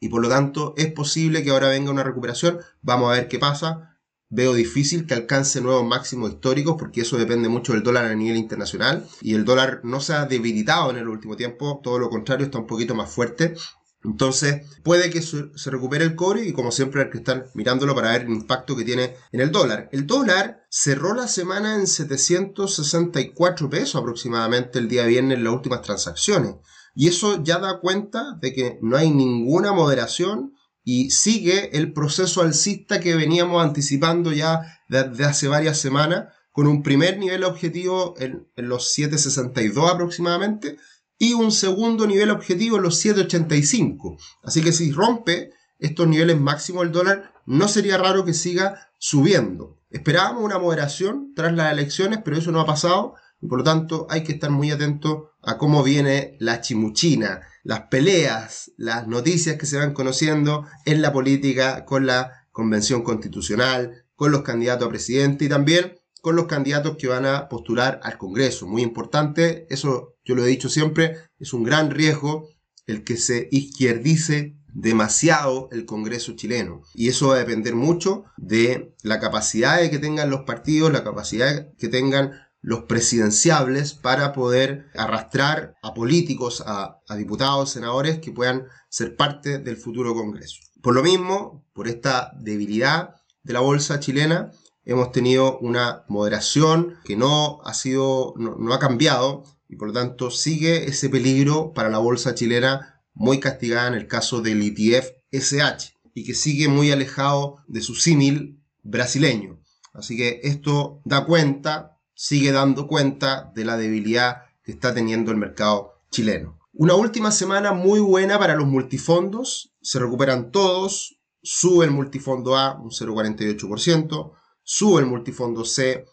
Y 0.00 0.08
por 0.08 0.22
lo 0.22 0.28
tanto 0.28 0.74
es 0.76 0.92
posible 0.92 1.44
que 1.44 1.50
ahora 1.50 1.68
venga 1.68 1.90
una 1.90 2.02
recuperación. 2.02 2.58
Vamos 2.82 3.10
a 3.10 3.14
ver 3.14 3.28
qué 3.28 3.38
pasa. 3.38 3.98
Veo 4.28 4.54
difícil 4.54 5.06
que 5.06 5.14
alcance 5.14 5.60
nuevos 5.60 5.84
máximos 5.84 6.30
históricos 6.30 6.76
porque 6.78 7.02
eso 7.02 7.18
depende 7.18 7.48
mucho 7.48 7.72
del 7.72 7.82
dólar 7.82 8.06
a 8.06 8.14
nivel 8.14 8.38
internacional. 8.38 9.06
Y 9.20 9.34
el 9.34 9.44
dólar 9.44 9.80
no 9.84 10.00
se 10.00 10.14
ha 10.14 10.24
debilitado 10.24 10.90
en 10.90 10.98
el 10.98 11.08
último 11.08 11.36
tiempo, 11.36 11.80
todo 11.82 11.98
lo 11.98 12.10
contrario, 12.10 12.46
está 12.46 12.58
un 12.58 12.66
poquito 12.66 12.94
más 12.94 13.10
fuerte. 13.10 13.54
Entonces, 14.02 14.66
puede 14.82 15.10
que 15.10 15.20
se 15.20 15.70
recupere 15.70 16.04
el 16.04 16.14
cobre 16.14 16.46
y 16.46 16.52
como 16.54 16.72
siempre 16.72 17.02
hay 17.02 17.10
que 17.10 17.18
estar 17.18 17.50
mirándolo 17.54 17.94
para 17.94 18.12
ver 18.12 18.22
el 18.22 18.30
impacto 18.30 18.74
que 18.74 18.84
tiene 18.84 19.14
en 19.30 19.40
el 19.40 19.52
dólar. 19.52 19.90
El 19.92 20.06
dólar 20.06 20.64
cerró 20.70 21.14
la 21.14 21.28
semana 21.28 21.74
en 21.74 21.86
764 21.86 23.68
pesos 23.68 23.96
aproximadamente 23.96 24.78
el 24.78 24.88
día 24.88 25.04
viernes 25.04 25.36
en 25.36 25.44
las 25.44 25.52
últimas 25.52 25.82
transacciones. 25.82 26.54
Y 26.94 27.08
eso 27.08 27.42
ya 27.44 27.58
da 27.58 27.80
cuenta 27.80 28.38
de 28.40 28.54
que 28.54 28.78
no 28.80 28.96
hay 28.96 29.10
ninguna 29.10 29.72
moderación 29.72 30.54
y 30.82 31.10
sigue 31.10 31.76
el 31.76 31.92
proceso 31.92 32.40
alcista 32.40 33.00
que 33.00 33.14
veníamos 33.14 33.62
anticipando 33.62 34.32
ya 34.32 34.80
desde 34.88 35.24
hace 35.24 35.46
varias 35.46 35.78
semanas 35.78 36.32
con 36.52 36.66
un 36.66 36.82
primer 36.82 37.18
nivel 37.18 37.44
objetivo 37.44 38.14
en, 38.18 38.48
en 38.56 38.68
los 38.68 38.92
762 38.92 39.90
aproximadamente 39.90 40.78
y 41.20 41.34
un 41.34 41.52
segundo 41.52 42.06
nivel 42.06 42.30
objetivo 42.30 42.78
los 42.78 43.04
7.85. 43.04 44.16
Así 44.42 44.62
que 44.62 44.72
si 44.72 44.90
rompe 44.90 45.52
estos 45.78 46.08
niveles 46.08 46.40
máximos 46.40 46.82
del 46.82 46.92
dólar, 46.92 47.34
no 47.44 47.68
sería 47.68 47.98
raro 47.98 48.24
que 48.24 48.32
siga 48.32 48.88
subiendo. 48.96 49.78
Esperábamos 49.90 50.42
una 50.42 50.58
moderación 50.58 51.34
tras 51.36 51.52
las 51.52 51.72
elecciones, 51.72 52.20
pero 52.24 52.38
eso 52.38 52.50
no 52.52 52.60
ha 52.60 52.66
pasado 52.66 53.16
y 53.42 53.48
por 53.48 53.58
lo 53.58 53.64
tanto 53.64 54.06
hay 54.08 54.24
que 54.24 54.32
estar 54.32 54.50
muy 54.50 54.70
atento 54.70 55.32
a 55.42 55.58
cómo 55.58 55.82
viene 55.82 56.36
la 56.40 56.62
chimuchina, 56.62 57.42
las 57.64 57.82
peleas, 57.90 58.72
las 58.78 59.06
noticias 59.06 59.56
que 59.58 59.66
se 59.66 59.76
van 59.76 59.92
conociendo 59.92 60.66
en 60.86 61.02
la 61.02 61.12
política 61.12 61.84
con 61.84 62.06
la 62.06 62.46
convención 62.50 63.02
constitucional, 63.02 64.06
con 64.16 64.32
los 64.32 64.40
candidatos 64.40 64.86
a 64.86 64.90
presidente 64.90 65.44
y 65.44 65.48
también 65.50 66.00
con 66.22 66.34
los 66.34 66.46
candidatos 66.46 66.96
que 66.96 67.08
van 67.08 67.26
a 67.26 67.50
postular 67.50 68.00
al 68.02 68.16
Congreso. 68.16 68.66
Muy 68.66 68.80
importante, 68.82 69.66
eso 69.68 70.09
yo 70.24 70.34
lo 70.34 70.44
he 70.44 70.48
dicho 70.48 70.68
siempre, 70.68 71.16
es 71.38 71.52
un 71.52 71.62
gran 71.62 71.90
riesgo 71.90 72.48
el 72.86 73.04
que 73.04 73.16
se 73.16 73.48
izquierdice 73.50 74.56
demasiado 74.72 75.68
el 75.72 75.84
Congreso 75.84 76.34
chileno. 76.34 76.82
Y 76.94 77.08
eso 77.08 77.28
va 77.28 77.36
a 77.36 77.38
depender 77.38 77.74
mucho 77.74 78.24
de 78.36 78.94
la 79.02 79.20
capacidad 79.20 79.78
que 79.90 79.98
tengan 79.98 80.30
los 80.30 80.42
partidos, 80.42 80.92
la 80.92 81.04
capacidad 81.04 81.72
que 81.76 81.88
tengan 81.88 82.32
los 82.62 82.84
presidenciables 82.84 83.94
para 83.94 84.32
poder 84.32 84.86
arrastrar 84.94 85.74
a 85.82 85.94
políticos, 85.94 86.62
a 86.66 87.00
diputados, 87.16 87.70
senadores 87.70 88.18
que 88.18 88.32
puedan 88.32 88.66
ser 88.90 89.16
parte 89.16 89.58
del 89.58 89.76
futuro 89.76 90.14
Congreso. 90.14 90.60
Por 90.82 90.94
lo 90.94 91.02
mismo, 91.02 91.64
por 91.72 91.88
esta 91.88 92.32
debilidad 92.38 93.14
de 93.42 93.52
la 93.52 93.60
bolsa 93.60 94.00
chilena, 94.00 94.52
hemos 94.84 95.12
tenido 95.12 95.58
una 95.58 96.04
moderación 96.08 96.96
que 97.04 97.16
no 97.16 97.60
ha 97.64 97.74
sido, 97.74 98.34
no, 98.36 98.72
ha 98.72 98.78
cambiado 98.78 99.44
y 99.70 99.76
por 99.76 99.88
lo 99.88 99.94
tanto 99.94 100.30
sigue 100.30 100.88
ese 100.88 101.08
peligro 101.08 101.72
para 101.72 101.88
la 101.88 101.98
bolsa 101.98 102.34
chilena 102.34 103.00
muy 103.14 103.38
castigada 103.38 103.86
en 103.86 103.94
el 103.94 104.08
caso 104.08 104.42
del 104.42 104.60
ETF 104.62 105.10
SH 105.30 105.94
y 106.12 106.24
que 106.24 106.34
sigue 106.34 106.66
muy 106.66 106.90
alejado 106.90 107.58
de 107.68 107.80
su 107.80 107.94
símil 107.94 108.60
brasileño. 108.82 109.60
Así 109.92 110.16
que 110.16 110.40
esto 110.42 111.00
da 111.04 111.24
cuenta, 111.24 111.98
sigue 112.14 112.50
dando 112.50 112.88
cuenta 112.88 113.52
de 113.54 113.64
la 113.64 113.76
debilidad 113.76 114.42
que 114.64 114.72
está 114.72 114.92
teniendo 114.92 115.30
el 115.30 115.36
mercado 115.36 115.92
chileno. 116.10 116.58
Una 116.72 116.94
última 116.94 117.30
semana 117.30 117.72
muy 117.72 118.00
buena 118.00 118.38
para 118.40 118.56
los 118.56 118.66
multifondos, 118.66 119.72
se 119.80 120.00
recuperan 120.00 120.50
todos, 120.50 121.20
sube 121.42 121.84
el 121.84 121.92
multifondo 121.92 122.56
A 122.56 122.76
un 122.80 122.90
0,48%, 122.90 124.32
sube 124.62 125.00
el 125.00 125.06
multifondo 125.06 125.64
C 125.64 126.06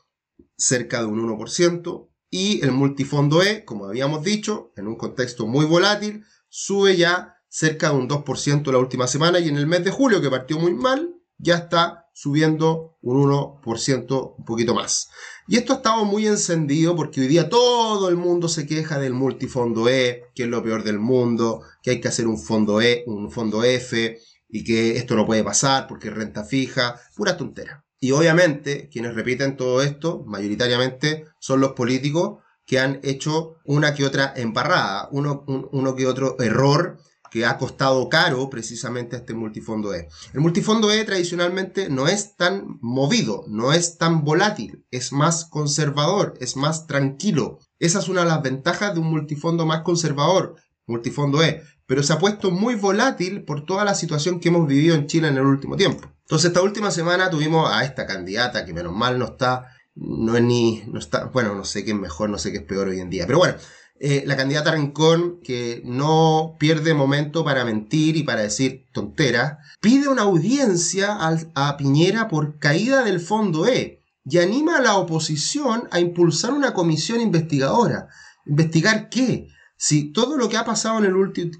cerca 0.56 1.00
de 1.00 1.08
un 1.08 1.28
1% 1.28 2.08
y 2.30 2.64
el 2.64 2.72
multifondo 2.72 3.42
E, 3.42 3.64
como 3.66 3.86
habíamos 3.86 4.24
dicho, 4.24 4.72
en 4.76 4.88
un 4.88 4.96
contexto 4.96 5.48
muy 5.48 5.66
volátil, 5.66 6.24
sube 6.50 6.98
ya 6.98 7.36
cerca 7.48 7.90
de 7.90 7.96
un 7.96 8.10
2% 8.10 8.72
la 8.72 8.78
última 8.78 9.08
semana 9.08 9.40
y 9.40 9.48
en 9.48 9.58
el 9.58 9.68
mes 9.68 9.84
de 9.84 9.92
julio, 9.92 10.22
que 10.22 10.30
partió 10.30 10.60
muy 10.60 10.74
mal, 10.74 11.16
ya 11.38 11.56
está 11.56 12.06
subiendo 12.14 12.98
un 13.02 13.30
1%, 13.30 14.36
un 14.38 14.46
poquito 14.46 14.74
más. 14.74 15.10
Y 15.48 15.58
esto 15.58 15.74
ha 15.74 15.76
estado 15.78 16.04
muy 16.04 16.28
encendido 16.28 16.96
porque 16.96 17.22
hoy 17.22 17.28
día 17.28 17.48
todo 17.48 18.10
el 18.10 18.18
mundo 18.18 18.50
se 18.50 18.66
queja 18.66 19.00
del 19.00 19.14
multifondo 19.14 19.88
E, 19.88 20.24
que 20.36 20.44
es 20.44 20.50
lo 20.50 20.64
peor 20.64 20.84
del 20.84 21.00
mundo, 21.00 21.62
que 21.84 21.92
hay 21.92 22.02
que 22.02 22.08
hacer 22.08 22.28
un 22.28 22.40
fondo 22.40 22.82
E, 22.82 23.04
un 23.06 23.32
fondo 23.32 23.64
F, 23.64 24.18
y 24.50 24.64
que 24.64 24.98
esto 24.98 25.16
no 25.16 25.26
puede 25.26 25.44
pasar 25.44 25.88
porque 25.88 26.08
es 26.08 26.16
renta 26.16 26.44
fija, 26.44 27.00
pura 27.16 27.38
tontera. 27.38 27.86
Y 28.00 28.12
obviamente 28.12 28.90
quienes 28.90 29.16
repiten 29.16 29.58
todo 29.58 29.82
esto, 29.82 30.24
mayoritariamente, 30.26 31.26
son 31.40 31.62
los 31.62 31.72
políticos 31.74 32.44
que 32.66 32.80
han 32.80 33.00
hecho 33.04 33.56
una 33.64 33.96
que 33.96 34.06
otra 34.06 34.34
embarrada, 34.36 35.08
uno, 35.12 35.46
uno 35.48 35.96
que 35.96 36.06
otro 36.06 36.38
error 36.40 36.98
que 37.32 37.46
ha 37.46 37.58
costado 37.58 38.08
caro 38.10 38.50
precisamente 38.50 39.16
a 39.16 39.20
este 39.20 39.34
multifondo 39.34 39.94
E. 39.94 40.08
El 40.34 40.42
multifondo 40.42 40.92
E 40.92 41.04
tradicionalmente 41.04 41.90
no 41.90 42.08
es 42.08 42.36
tan 42.36 42.78
movido, 42.82 43.46
no 43.48 43.74
es 43.74 43.98
tan 43.98 44.24
volátil, 44.24 44.86
es 44.92 45.12
más 45.12 45.46
conservador, 45.46 46.34
es 46.40 46.56
más 46.56 46.88
tranquilo. 46.88 47.60
Esa 47.80 48.00
es 48.00 48.10
una 48.10 48.22
de 48.22 48.28
las 48.28 48.42
ventajas 48.42 48.94
de 48.94 49.00
un 49.00 49.10
multifondo 49.10 49.66
más 49.66 49.82
conservador, 49.82 50.56
multifondo 50.86 51.44
E, 51.44 51.64
pero 51.86 52.04
se 52.04 52.14
ha 52.14 52.20
puesto 52.20 52.52
muy 52.52 52.76
volátil 52.76 53.44
por 53.44 53.66
toda 53.66 53.86
la 53.86 53.96
situación 53.96 54.40
que 54.40 54.50
hemos 54.50 54.68
vivido 54.68 54.96
en 54.96 55.08
Chile 55.08 55.28
en 55.28 55.38
el 55.38 55.46
último 55.46 55.76
tiempo. 55.76 56.08
Entonces, 56.28 56.50
esta 56.50 56.62
última 56.62 56.92
semana 56.92 57.30
tuvimos 57.30 57.72
a 57.74 57.86
esta 57.86 58.06
candidata 58.06 58.66
que 58.66 58.74
menos 58.74 58.94
mal 58.94 59.18
no 59.18 59.28
está, 59.28 59.72
no 59.96 60.36
es 60.36 60.44
ni, 60.44 60.84
no 60.88 61.00
está, 61.00 61.24
bueno, 61.28 61.56
no 61.56 61.64
sé 61.64 61.86
qué 61.86 61.92
es 61.92 61.98
mejor, 61.98 62.30
no 62.30 62.38
sé 62.38 62.52
qué 62.52 62.58
es 62.58 62.64
peor 62.66 62.90
hoy 62.90 63.00
en 63.00 63.10
día, 63.10 63.26
pero 63.26 63.38
bueno, 63.38 63.56
eh, 64.02 64.24
la 64.28 64.36
candidata 64.36 64.74
Rincón, 64.74 65.40
que 65.42 65.82
no 65.86 66.58
pierde 66.60 66.94
momento 66.94 67.46
para 67.46 67.64
mentir 67.64 68.18
y 68.18 68.24
para 68.24 68.42
decir 68.42 68.88
tonteras, 68.92 69.60
pide 69.80 70.10
una 70.10 70.24
audiencia 70.24 71.18
a 71.56 71.78
Piñera 71.78 72.28
por 72.28 72.60
caída 72.60 73.06
del 73.06 73.22
fondo 73.22 73.66
E 73.66 74.04
y 74.26 74.40
anima 74.40 74.80
a 74.80 74.82
la 74.82 74.98
oposición 74.98 75.88
a 75.92 76.02
impulsar 76.02 76.52
una 76.52 76.74
comisión 76.74 77.22
investigadora. 77.22 78.10
¿Investigar 78.46 79.08
qué? 79.08 79.48
Si 79.78 80.12
todo 80.12 80.38
lo 80.38 80.50
que 80.50 80.58
ha 80.58 80.66
pasado 80.66 80.98
en 80.98 81.06
el, 81.06 81.14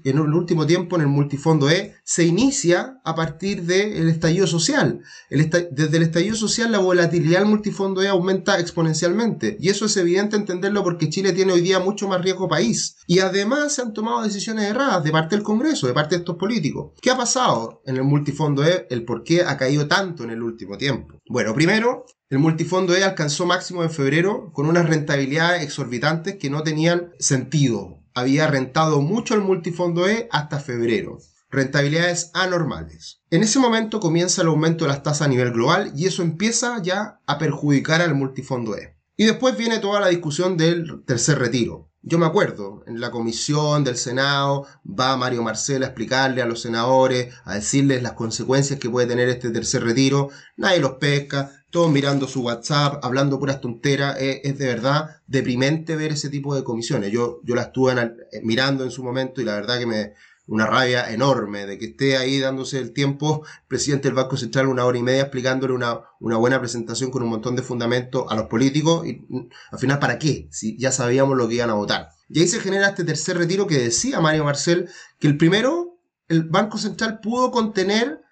en 0.04 0.18
el, 0.18 0.34
último 0.34 0.66
tiempo 0.66 0.96
en 0.96 1.02
el 1.02 1.08
multifondo 1.08 1.70
E 1.70 1.94
se 2.02 2.24
inicia 2.24 3.00
a 3.04 3.14
partir 3.14 3.62
del 3.62 4.08
estallido 4.08 4.46
social. 4.46 5.00
desde 5.30 5.96
el 5.96 6.02
estallido 6.02 6.34
social 6.34 6.72
la 6.72 6.78
volatilidad 6.78 7.40
del 7.40 7.48
multifondo 7.48 8.02
E 8.02 8.08
aumenta 8.08 8.58
exponencialmente. 8.58 9.56
Y 9.60 9.68
eso 9.68 9.86
es 9.86 9.96
evidente 9.96 10.36
entenderlo 10.36 10.82
porque 10.82 11.08
Chile 11.08 11.32
tiene 11.32 11.52
hoy 11.52 11.60
día 11.60 11.78
mucho 11.78 12.08
más 12.08 12.20
riesgo 12.20 12.48
país. 12.48 12.96
Y 13.06 13.20
además 13.20 13.74
se 13.74 13.82
han 13.82 13.92
tomado 13.92 14.22
decisiones 14.22 14.64
erradas 14.64 15.04
de 15.04 15.12
parte 15.12 15.36
del 15.36 15.44
Congreso, 15.44 15.86
de 15.86 15.94
parte 15.94 16.16
de 16.16 16.20
estos 16.20 16.36
políticos. 16.36 16.92
¿Qué 17.00 17.10
ha 17.10 17.16
pasado 17.16 17.82
en 17.86 17.96
el 17.96 18.04
multifondo 18.04 18.64
E? 18.64 18.86
El 18.90 19.04
por 19.04 19.22
qué 19.22 19.42
ha 19.42 19.56
caído 19.56 19.86
tanto 19.86 20.24
en 20.24 20.30
el 20.30 20.42
último 20.42 20.76
tiempo. 20.76 21.14
Bueno, 21.28 21.54
primero, 21.54 22.04
el 22.30 22.38
multifondo 22.38 22.94
E 22.94 23.04
alcanzó 23.04 23.46
máximo 23.46 23.82
en 23.82 23.90
febrero 23.90 24.52
con 24.52 24.66
unas 24.66 24.88
rentabilidades 24.88 25.62
exorbitantes 25.62 26.36
que 26.36 26.50
no 26.50 26.62
tenían 26.62 27.12
sentido 27.18 27.98
había 28.18 28.48
rentado 28.48 29.00
mucho 29.00 29.34
el 29.34 29.40
multifondo 29.40 30.08
E 30.08 30.28
hasta 30.30 30.58
febrero. 30.58 31.18
rentabilidades 31.50 32.30
anormales. 32.34 33.22
En 33.30 33.42
ese 33.42 33.58
momento 33.58 34.00
comienza 34.00 34.42
el 34.42 34.48
aumento 34.48 34.84
de 34.84 34.90
las 34.90 35.02
tasas 35.02 35.22
a 35.22 35.30
nivel 35.30 35.50
global 35.50 35.92
y 35.96 36.06
eso 36.06 36.20
empieza 36.22 36.82
ya 36.82 37.20
a 37.26 37.38
perjudicar 37.38 38.02
al 38.02 38.14
multifondo 38.14 38.76
E. 38.76 38.98
Y 39.16 39.24
después 39.24 39.56
viene 39.56 39.78
toda 39.78 39.98
la 39.98 40.08
discusión 40.08 40.58
del 40.58 41.04
tercer 41.06 41.38
retiro. 41.38 41.88
Yo 42.02 42.18
me 42.18 42.26
acuerdo, 42.26 42.84
en 42.86 43.00
la 43.00 43.10
comisión 43.10 43.82
del 43.82 43.96
Senado 43.96 44.66
va 44.84 45.16
Mario 45.16 45.42
Marcel 45.42 45.82
a 45.82 45.86
explicarle 45.86 46.42
a 46.42 46.46
los 46.46 46.60
senadores, 46.60 47.34
a 47.44 47.54
decirles 47.54 48.02
las 48.02 48.12
consecuencias 48.12 48.78
que 48.78 48.90
puede 48.90 49.06
tener 49.06 49.28
este 49.30 49.50
tercer 49.50 49.82
retiro. 49.82 50.28
Nadie 50.56 50.80
los 50.80 50.92
pesca, 50.92 51.50
todos 51.70 51.90
mirando 51.90 52.26
su 52.26 52.42
WhatsApp, 52.42 53.04
hablando 53.04 53.38
puras 53.38 53.60
tonteras. 53.60 54.16
Es, 54.20 54.58
de 54.58 54.66
verdad 54.66 55.20
deprimente 55.26 55.96
ver 55.96 56.12
ese 56.12 56.30
tipo 56.30 56.54
de 56.54 56.64
comisiones. 56.64 57.12
Yo, 57.12 57.40
yo 57.44 57.54
la 57.54 57.62
estuve 57.62 57.94
mirando 58.42 58.84
en 58.84 58.90
su 58.90 59.02
momento 59.02 59.40
y 59.40 59.44
la 59.44 59.54
verdad 59.54 59.78
que 59.78 59.86
me, 59.86 60.14
una 60.48 60.66
rabia 60.66 61.12
enorme 61.12 61.66
de 61.66 61.78
que 61.78 61.86
esté 61.86 62.16
ahí 62.16 62.40
dándose 62.40 62.78
el 62.78 62.92
tiempo, 62.92 63.44
presidente 63.68 64.08
del 64.08 64.14
Banco 64.14 64.36
Central, 64.36 64.66
una 64.66 64.86
hora 64.86 64.98
y 64.98 65.02
media 65.02 65.22
explicándole 65.22 65.74
una, 65.74 66.00
una 66.20 66.38
buena 66.38 66.58
presentación 66.58 67.10
con 67.10 67.22
un 67.22 67.28
montón 67.28 67.54
de 67.54 67.62
fundamentos 67.62 68.24
a 68.30 68.34
los 68.34 68.46
políticos 68.46 69.06
y 69.06 69.24
mm, 69.28 69.48
al 69.72 69.78
final, 69.78 69.98
¿para 69.98 70.18
qué? 70.18 70.48
Si 70.50 70.76
ya 70.78 70.90
sabíamos 70.90 71.36
lo 71.36 71.48
que 71.48 71.56
iban 71.56 71.70
a 71.70 71.74
votar. 71.74 72.08
Y 72.30 72.40
ahí 72.40 72.48
se 72.48 72.60
genera 72.60 72.88
este 72.88 73.04
tercer 73.04 73.36
retiro 73.36 73.66
que 73.66 73.78
decía 73.78 74.20
Mario 74.20 74.44
Marcel, 74.44 74.88
que 75.18 75.28
el 75.28 75.36
primero, 75.36 75.98
el 76.28 76.44
Banco 76.44 76.78
Central 76.78 77.20
pudo 77.20 77.50
contener 77.50 78.22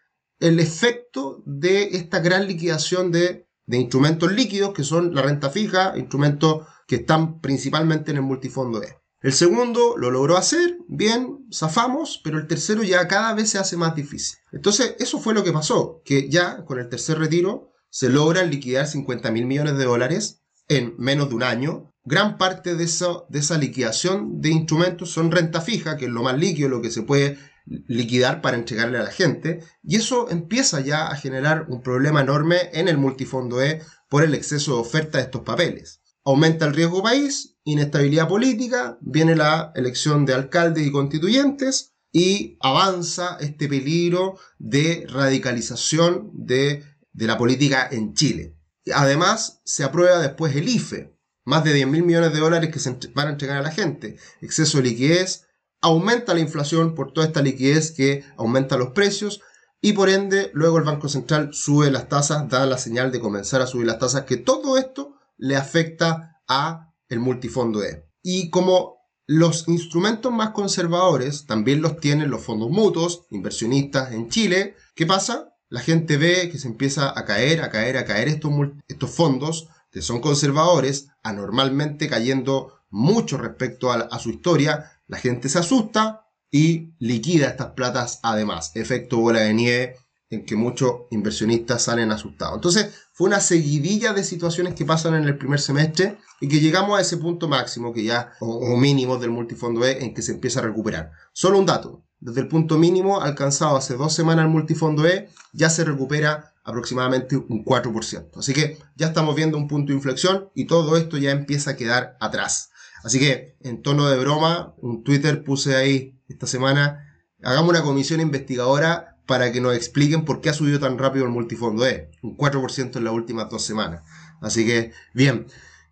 el 0.41 0.61
efecto 0.61 1.43
de 1.47 1.97
esta 1.97 2.21
gran 2.21 2.47
liquidación 2.47 3.11
de, 3.11 3.47
de 3.67 3.77
instrumentos 3.79 4.33
líquidos, 4.33 4.75
que 4.75 4.85
son 4.85 5.15
la 5.15 5.23
renta 5.23 5.51
fija, 5.51 5.95
instrumentos 5.97 6.67
que 6.87 6.97
están 6.97 7.41
principalmente 7.41 8.11
en 8.11 8.19
el 8.19 8.23
multifondo 8.23 8.83
E. 8.83 8.99
El 9.23 9.33
segundo 9.33 9.97
lo 9.97 10.11
logró 10.11 10.37
hacer, 10.37 10.79
bien, 10.89 11.47
zafamos, 11.53 12.21
pero 12.23 12.39
el 12.39 12.47
tercero 12.47 12.83
ya 12.83 13.09
cada 13.09 13.35
vez 13.35 13.51
se 13.51 13.59
hace 13.59 13.77
más 13.77 13.97
difícil. 13.97 14.39
Entonces, 14.53 14.95
eso 14.99 15.19
fue 15.19 15.35
lo 15.35 15.43
que 15.43 15.53
pasó, 15.53 16.03
que 16.05 16.29
ya 16.29 16.65
con 16.65 16.79
el 16.79 16.89
tercer 16.89 17.19
retiro 17.19 17.73
se 17.89 18.11
logran 18.11 18.51
liquidar 18.51 18.87
50 18.87 19.31
mil 19.33 19.47
millones 19.47 19.79
de 19.79 19.85
dólares 19.85 20.43
en 20.69 20.95
menos 20.99 21.31
de 21.31 21.35
un 21.35 21.43
año. 21.43 21.93
Gran 22.05 22.39
parte 22.39 22.77
de, 22.77 22.85
de 22.85 23.39
esa 23.39 23.59
liquidación 23.59 24.41
de 24.41 24.51
instrumentos 24.51 25.11
son 25.11 25.33
renta 25.33 25.61
fija, 25.61 25.97
que 25.97 26.05
es 26.05 26.11
lo 26.11 26.23
más 26.23 26.39
líquido, 26.39 26.69
lo 26.69 26.83
que 26.83 26.91
se 26.91 27.03
puede 27.03 27.39
liquidar 27.67 28.41
para 28.41 28.57
entregarle 28.57 28.99
a 28.99 29.03
la 29.03 29.11
gente. 29.11 29.61
Y 29.83 29.97
eso 29.97 30.31
empieza 30.31 30.81
ya 30.81 31.09
a 31.09 31.17
generar 31.17 31.67
un 31.69 31.83
problema 31.83 32.21
enorme 32.21 32.71
en 32.73 32.89
el 32.89 32.99
multifondo 32.99 33.63
E 33.63 33.83
por 34.09 34.23
el 34.23 34.35
exceso 34.35 34.75
de 34.75 34.81
oferta 34.81 35.19
de 35.19 35.25
estos 35.25 35.43
papeles 35.43 36.01
aumenta 36.27 36.67
el 36.67 36.75
riesgo 36.75 37.05
país, 37.05 37.57
inestabilidad 37.63 38.29
política, 38.29 38.99
viene 39.01 39.37
la 39.37 39.73
elección 39.77 40.27
de 40.27 40.35
alcaldes 40.35 40.85
y 40.85 40.91
constituyentes 40.91 41.95
y 42.13 42.59
avanza 42.61 43.39
este 43.41 43.69
peligro 43.69 44.37
de 44.59 45.07
radicalización 45.09 46.33
de, 46.35 46.83
la 47.13 47.39
política 47.39 47.89
en 47.91 48.15
Chile. 48.15 48.57
Además, 48.93 49.61
se 49.65 49.85
aprueba 49.85 50.19
después 50.19 50.55
el 50.57 50.69
IFE, 50.69 51.17
más 51.45 51.63
de 51.63 51.73
10 51.73 51.87
mil 51.87 52.03
millones 52.03 52.33
de 52.33 52.41
dólares 52.41 52.71
que 52.73 52.81
se 52.81 52.99
van 53.15 53.29
a 53.29 53.31
entregar 53.31 53.59
a 53.59 53.63
la 53.63 53.71
gente, 53.71 54.19
exceso 54.41 54.79
de 54.79 54.85
liquidez, 54.85 55.46
aumenta 55.81 56.35
la 56.35 56.41
inflación 56.41 56.95
por 56.95 57.13
toda 57.13 57.27
esta 57.27 57.43
liquidez 57.43 57.93
que 57.93 58.25
aumenta 58.37 58.77
los 58.77 58.91
precios 58.91 59.41
y 59.81 59.93
por 59.93 60.09
ende 60.09 60.51
luego 60.55 60.79
el 60.79 60.85
Banco 60.85 61.09
Central 61.09 61.51
sube 61.53 61.91
las 61.91 62.09
tasas, 62.09 62.49
da 62.49 62.67
la 62.67 62.79
señal 62.79 63.13
de 63.13 63.21
comenzar 63.21 63.61
a 63.63 63.67
subir 63.67 63.87
las 63.87 63.99
tasas, 63.99 64.25
que 64.25 64.37
todo 64.37 64.79
esto 64.79 65.15
le 65.37 65.57
afecta 65.57 66.41
a 66.49 66.93
el 67.09 67.21
multifondo 67.21 67.85
E. 67.85 68.09
Y 68.23 68.51
como 68.51 68.97
los 69.27 69.69
instrumentos 69.69 70.33
más 70.33 70.51
conservadores 70.51 71.47
también 71.47 71.83
los 71.83 72.01
tienen 72.01 72.31
los 72.31 72.43
fondos 72.43 72.71
mutuos, 72.71 73.27
inversionistas 73.31 74.13
en 74.13 74.29
Chile, 74.29 74.77
¿qué 74.95 75.07
pasa? 75.07 75.53
La 75.69 75.81
gente 75.81 76.17
ve 76.17 76.49
que 76.51 76.59
se 76.59 76.69
empieza 76.69 77.17
a 77.17 77.25
caer, 77.25 77.63
a 77.63 77.71
caer, 77.71 77.97
a 77.97 78.05
caer 78.05 78.29
estos, 78.29 78.53
estos 78.89 79.11
fondos 79.11 79.69
que 79.91 80.03
son 80.03 80.21
conservadores, 80.21 81.09
anormalmente 81.23 82.09
cayendo 82.09 82.81
mucho 82.89 83.37
respecto 83.37 83.91
a, 83.91 83.97
a 83.97 84.19
su 84.19 84.31
historia, 84.31 84.96
la 85.07 85.19
gente 85.19 85.49
se 85.49 85.59
asusta 85.59 86.27
y 86.51 86.95
liquida 86.99 87.49
estas 87.49 87.73
platas 87.73 88.21
además. 88.23 88.73
Efecto 88.75 89.19
bola 89.19 89.41
de 89.41 89.55
nieve 89.55 89.97
en 90.31 90.45
que 90.45 90.57
muchos 90.57 91.03
inversionistas 91.11 91.83
salen 91.83 92.11
asustados. 92.11 92.57
Entonces, 92.57 92.95
fue 93.13 93.29
una 93.29 93.41
seguidilla 93.41 94.13
de 94.13 94.25
situaciones 94.25 94.75
que 94.75 94.85
pasan 94.85 95.15
en 95.15 95.25
el 95.25 95.39
primer 95.39 95.61
semestre 95.61 96.19
y 96.41 96.49
que 96.49 96.61
llegamos 96.61 96.99
a 96.99 97.03
ese 97.03 97.17
punto 97.17 97.49
máximo 97.49 97.93
que 97.93 98.05
ya, 98.05 98.33
o, 98.41 98.77
mínimo 98.77 99.19
del 99.19 99.31
multifondo 99.31 99.85
E, 99.85 100.05
en 100.05 100.15
que 100.15 100.23
se 100.23 100.33
empieza 100.33 100.61
a 100.61 100.65
recuperar. 100.65 101.13
Solo 101.33 101.59
un 101.59 101.67
dato, 101.67 102.05
desde 102.19 102.41
el 102.41 102.49
punto 102.49 102.77
mínimo 102.77 103.21
alcanzado 103.21 103.77
hace 103.77 103.95
dos 103.95 104.15
semanas 104.15 104.47
el 104.47 104.51
multifondo 104.51 105.07
E, 105.07 105.29
ya 105.53 105.71
se 105.71 105.85
recupera 105.85 106.55
aproximadamente 106.65 107.37
un 107.37 107.65
4%. 107.65 108.31
Así 108.37 108.53
que 108.53 108.79
ya 108.97 109.07
estamos 109.07 109.37
viendo 109.37 109.57
un 109.57 109.69
punto 109.69 109.93
de 109.93 109.97
inflexión 109.97 110.51
y 110.55 110.67
todo 110.67 110.97
esto 110.97 111.17
ya 111.17 111.31
empieza 111.31 111.71
a 111.71 111.77
quedar 111.77 112.17
atrás. 112.21 112.71
Así 113.05 113.19
que, 113.19 113.57
en 113.61 113.83
tono 113.83 114.09
de 114.09 114.19
broma, 114.19 114.75
un 114.79 115.05
Twitter 115.05 115.45
puse 115.45 115.77
ahí 115.77 116.19
esta 116.29 116.47
semana, 116.47 117.25
hagamos 117.43 117.71
una 117.71 117.83
comisión 117.83 118.21
investigadora 118.21 119.17
para 119.27 119.53
que 119.53 119.61
nos 119.61 119.75
expliquen 119.75 120.25
por 120.25 120.41
qué 120.41 120.51
ha 120.51 120.55
subido 120.55 120.79
tan 120.79 120.99
rápido 120.99 121.25
el 121.25 121.33
multifondo 121.33 121.87
E, 121.87 122.11
un 122.23 122.37
4% 122.37 122.97
en 122.97 123.05
las 123.05 123.13
últimas 123.13 123.51
dos 123.51 123.63
semanas. 123.63 124.03
Así 124.41 124.65
que, 124.65 124.93
bien, 125.15 125.47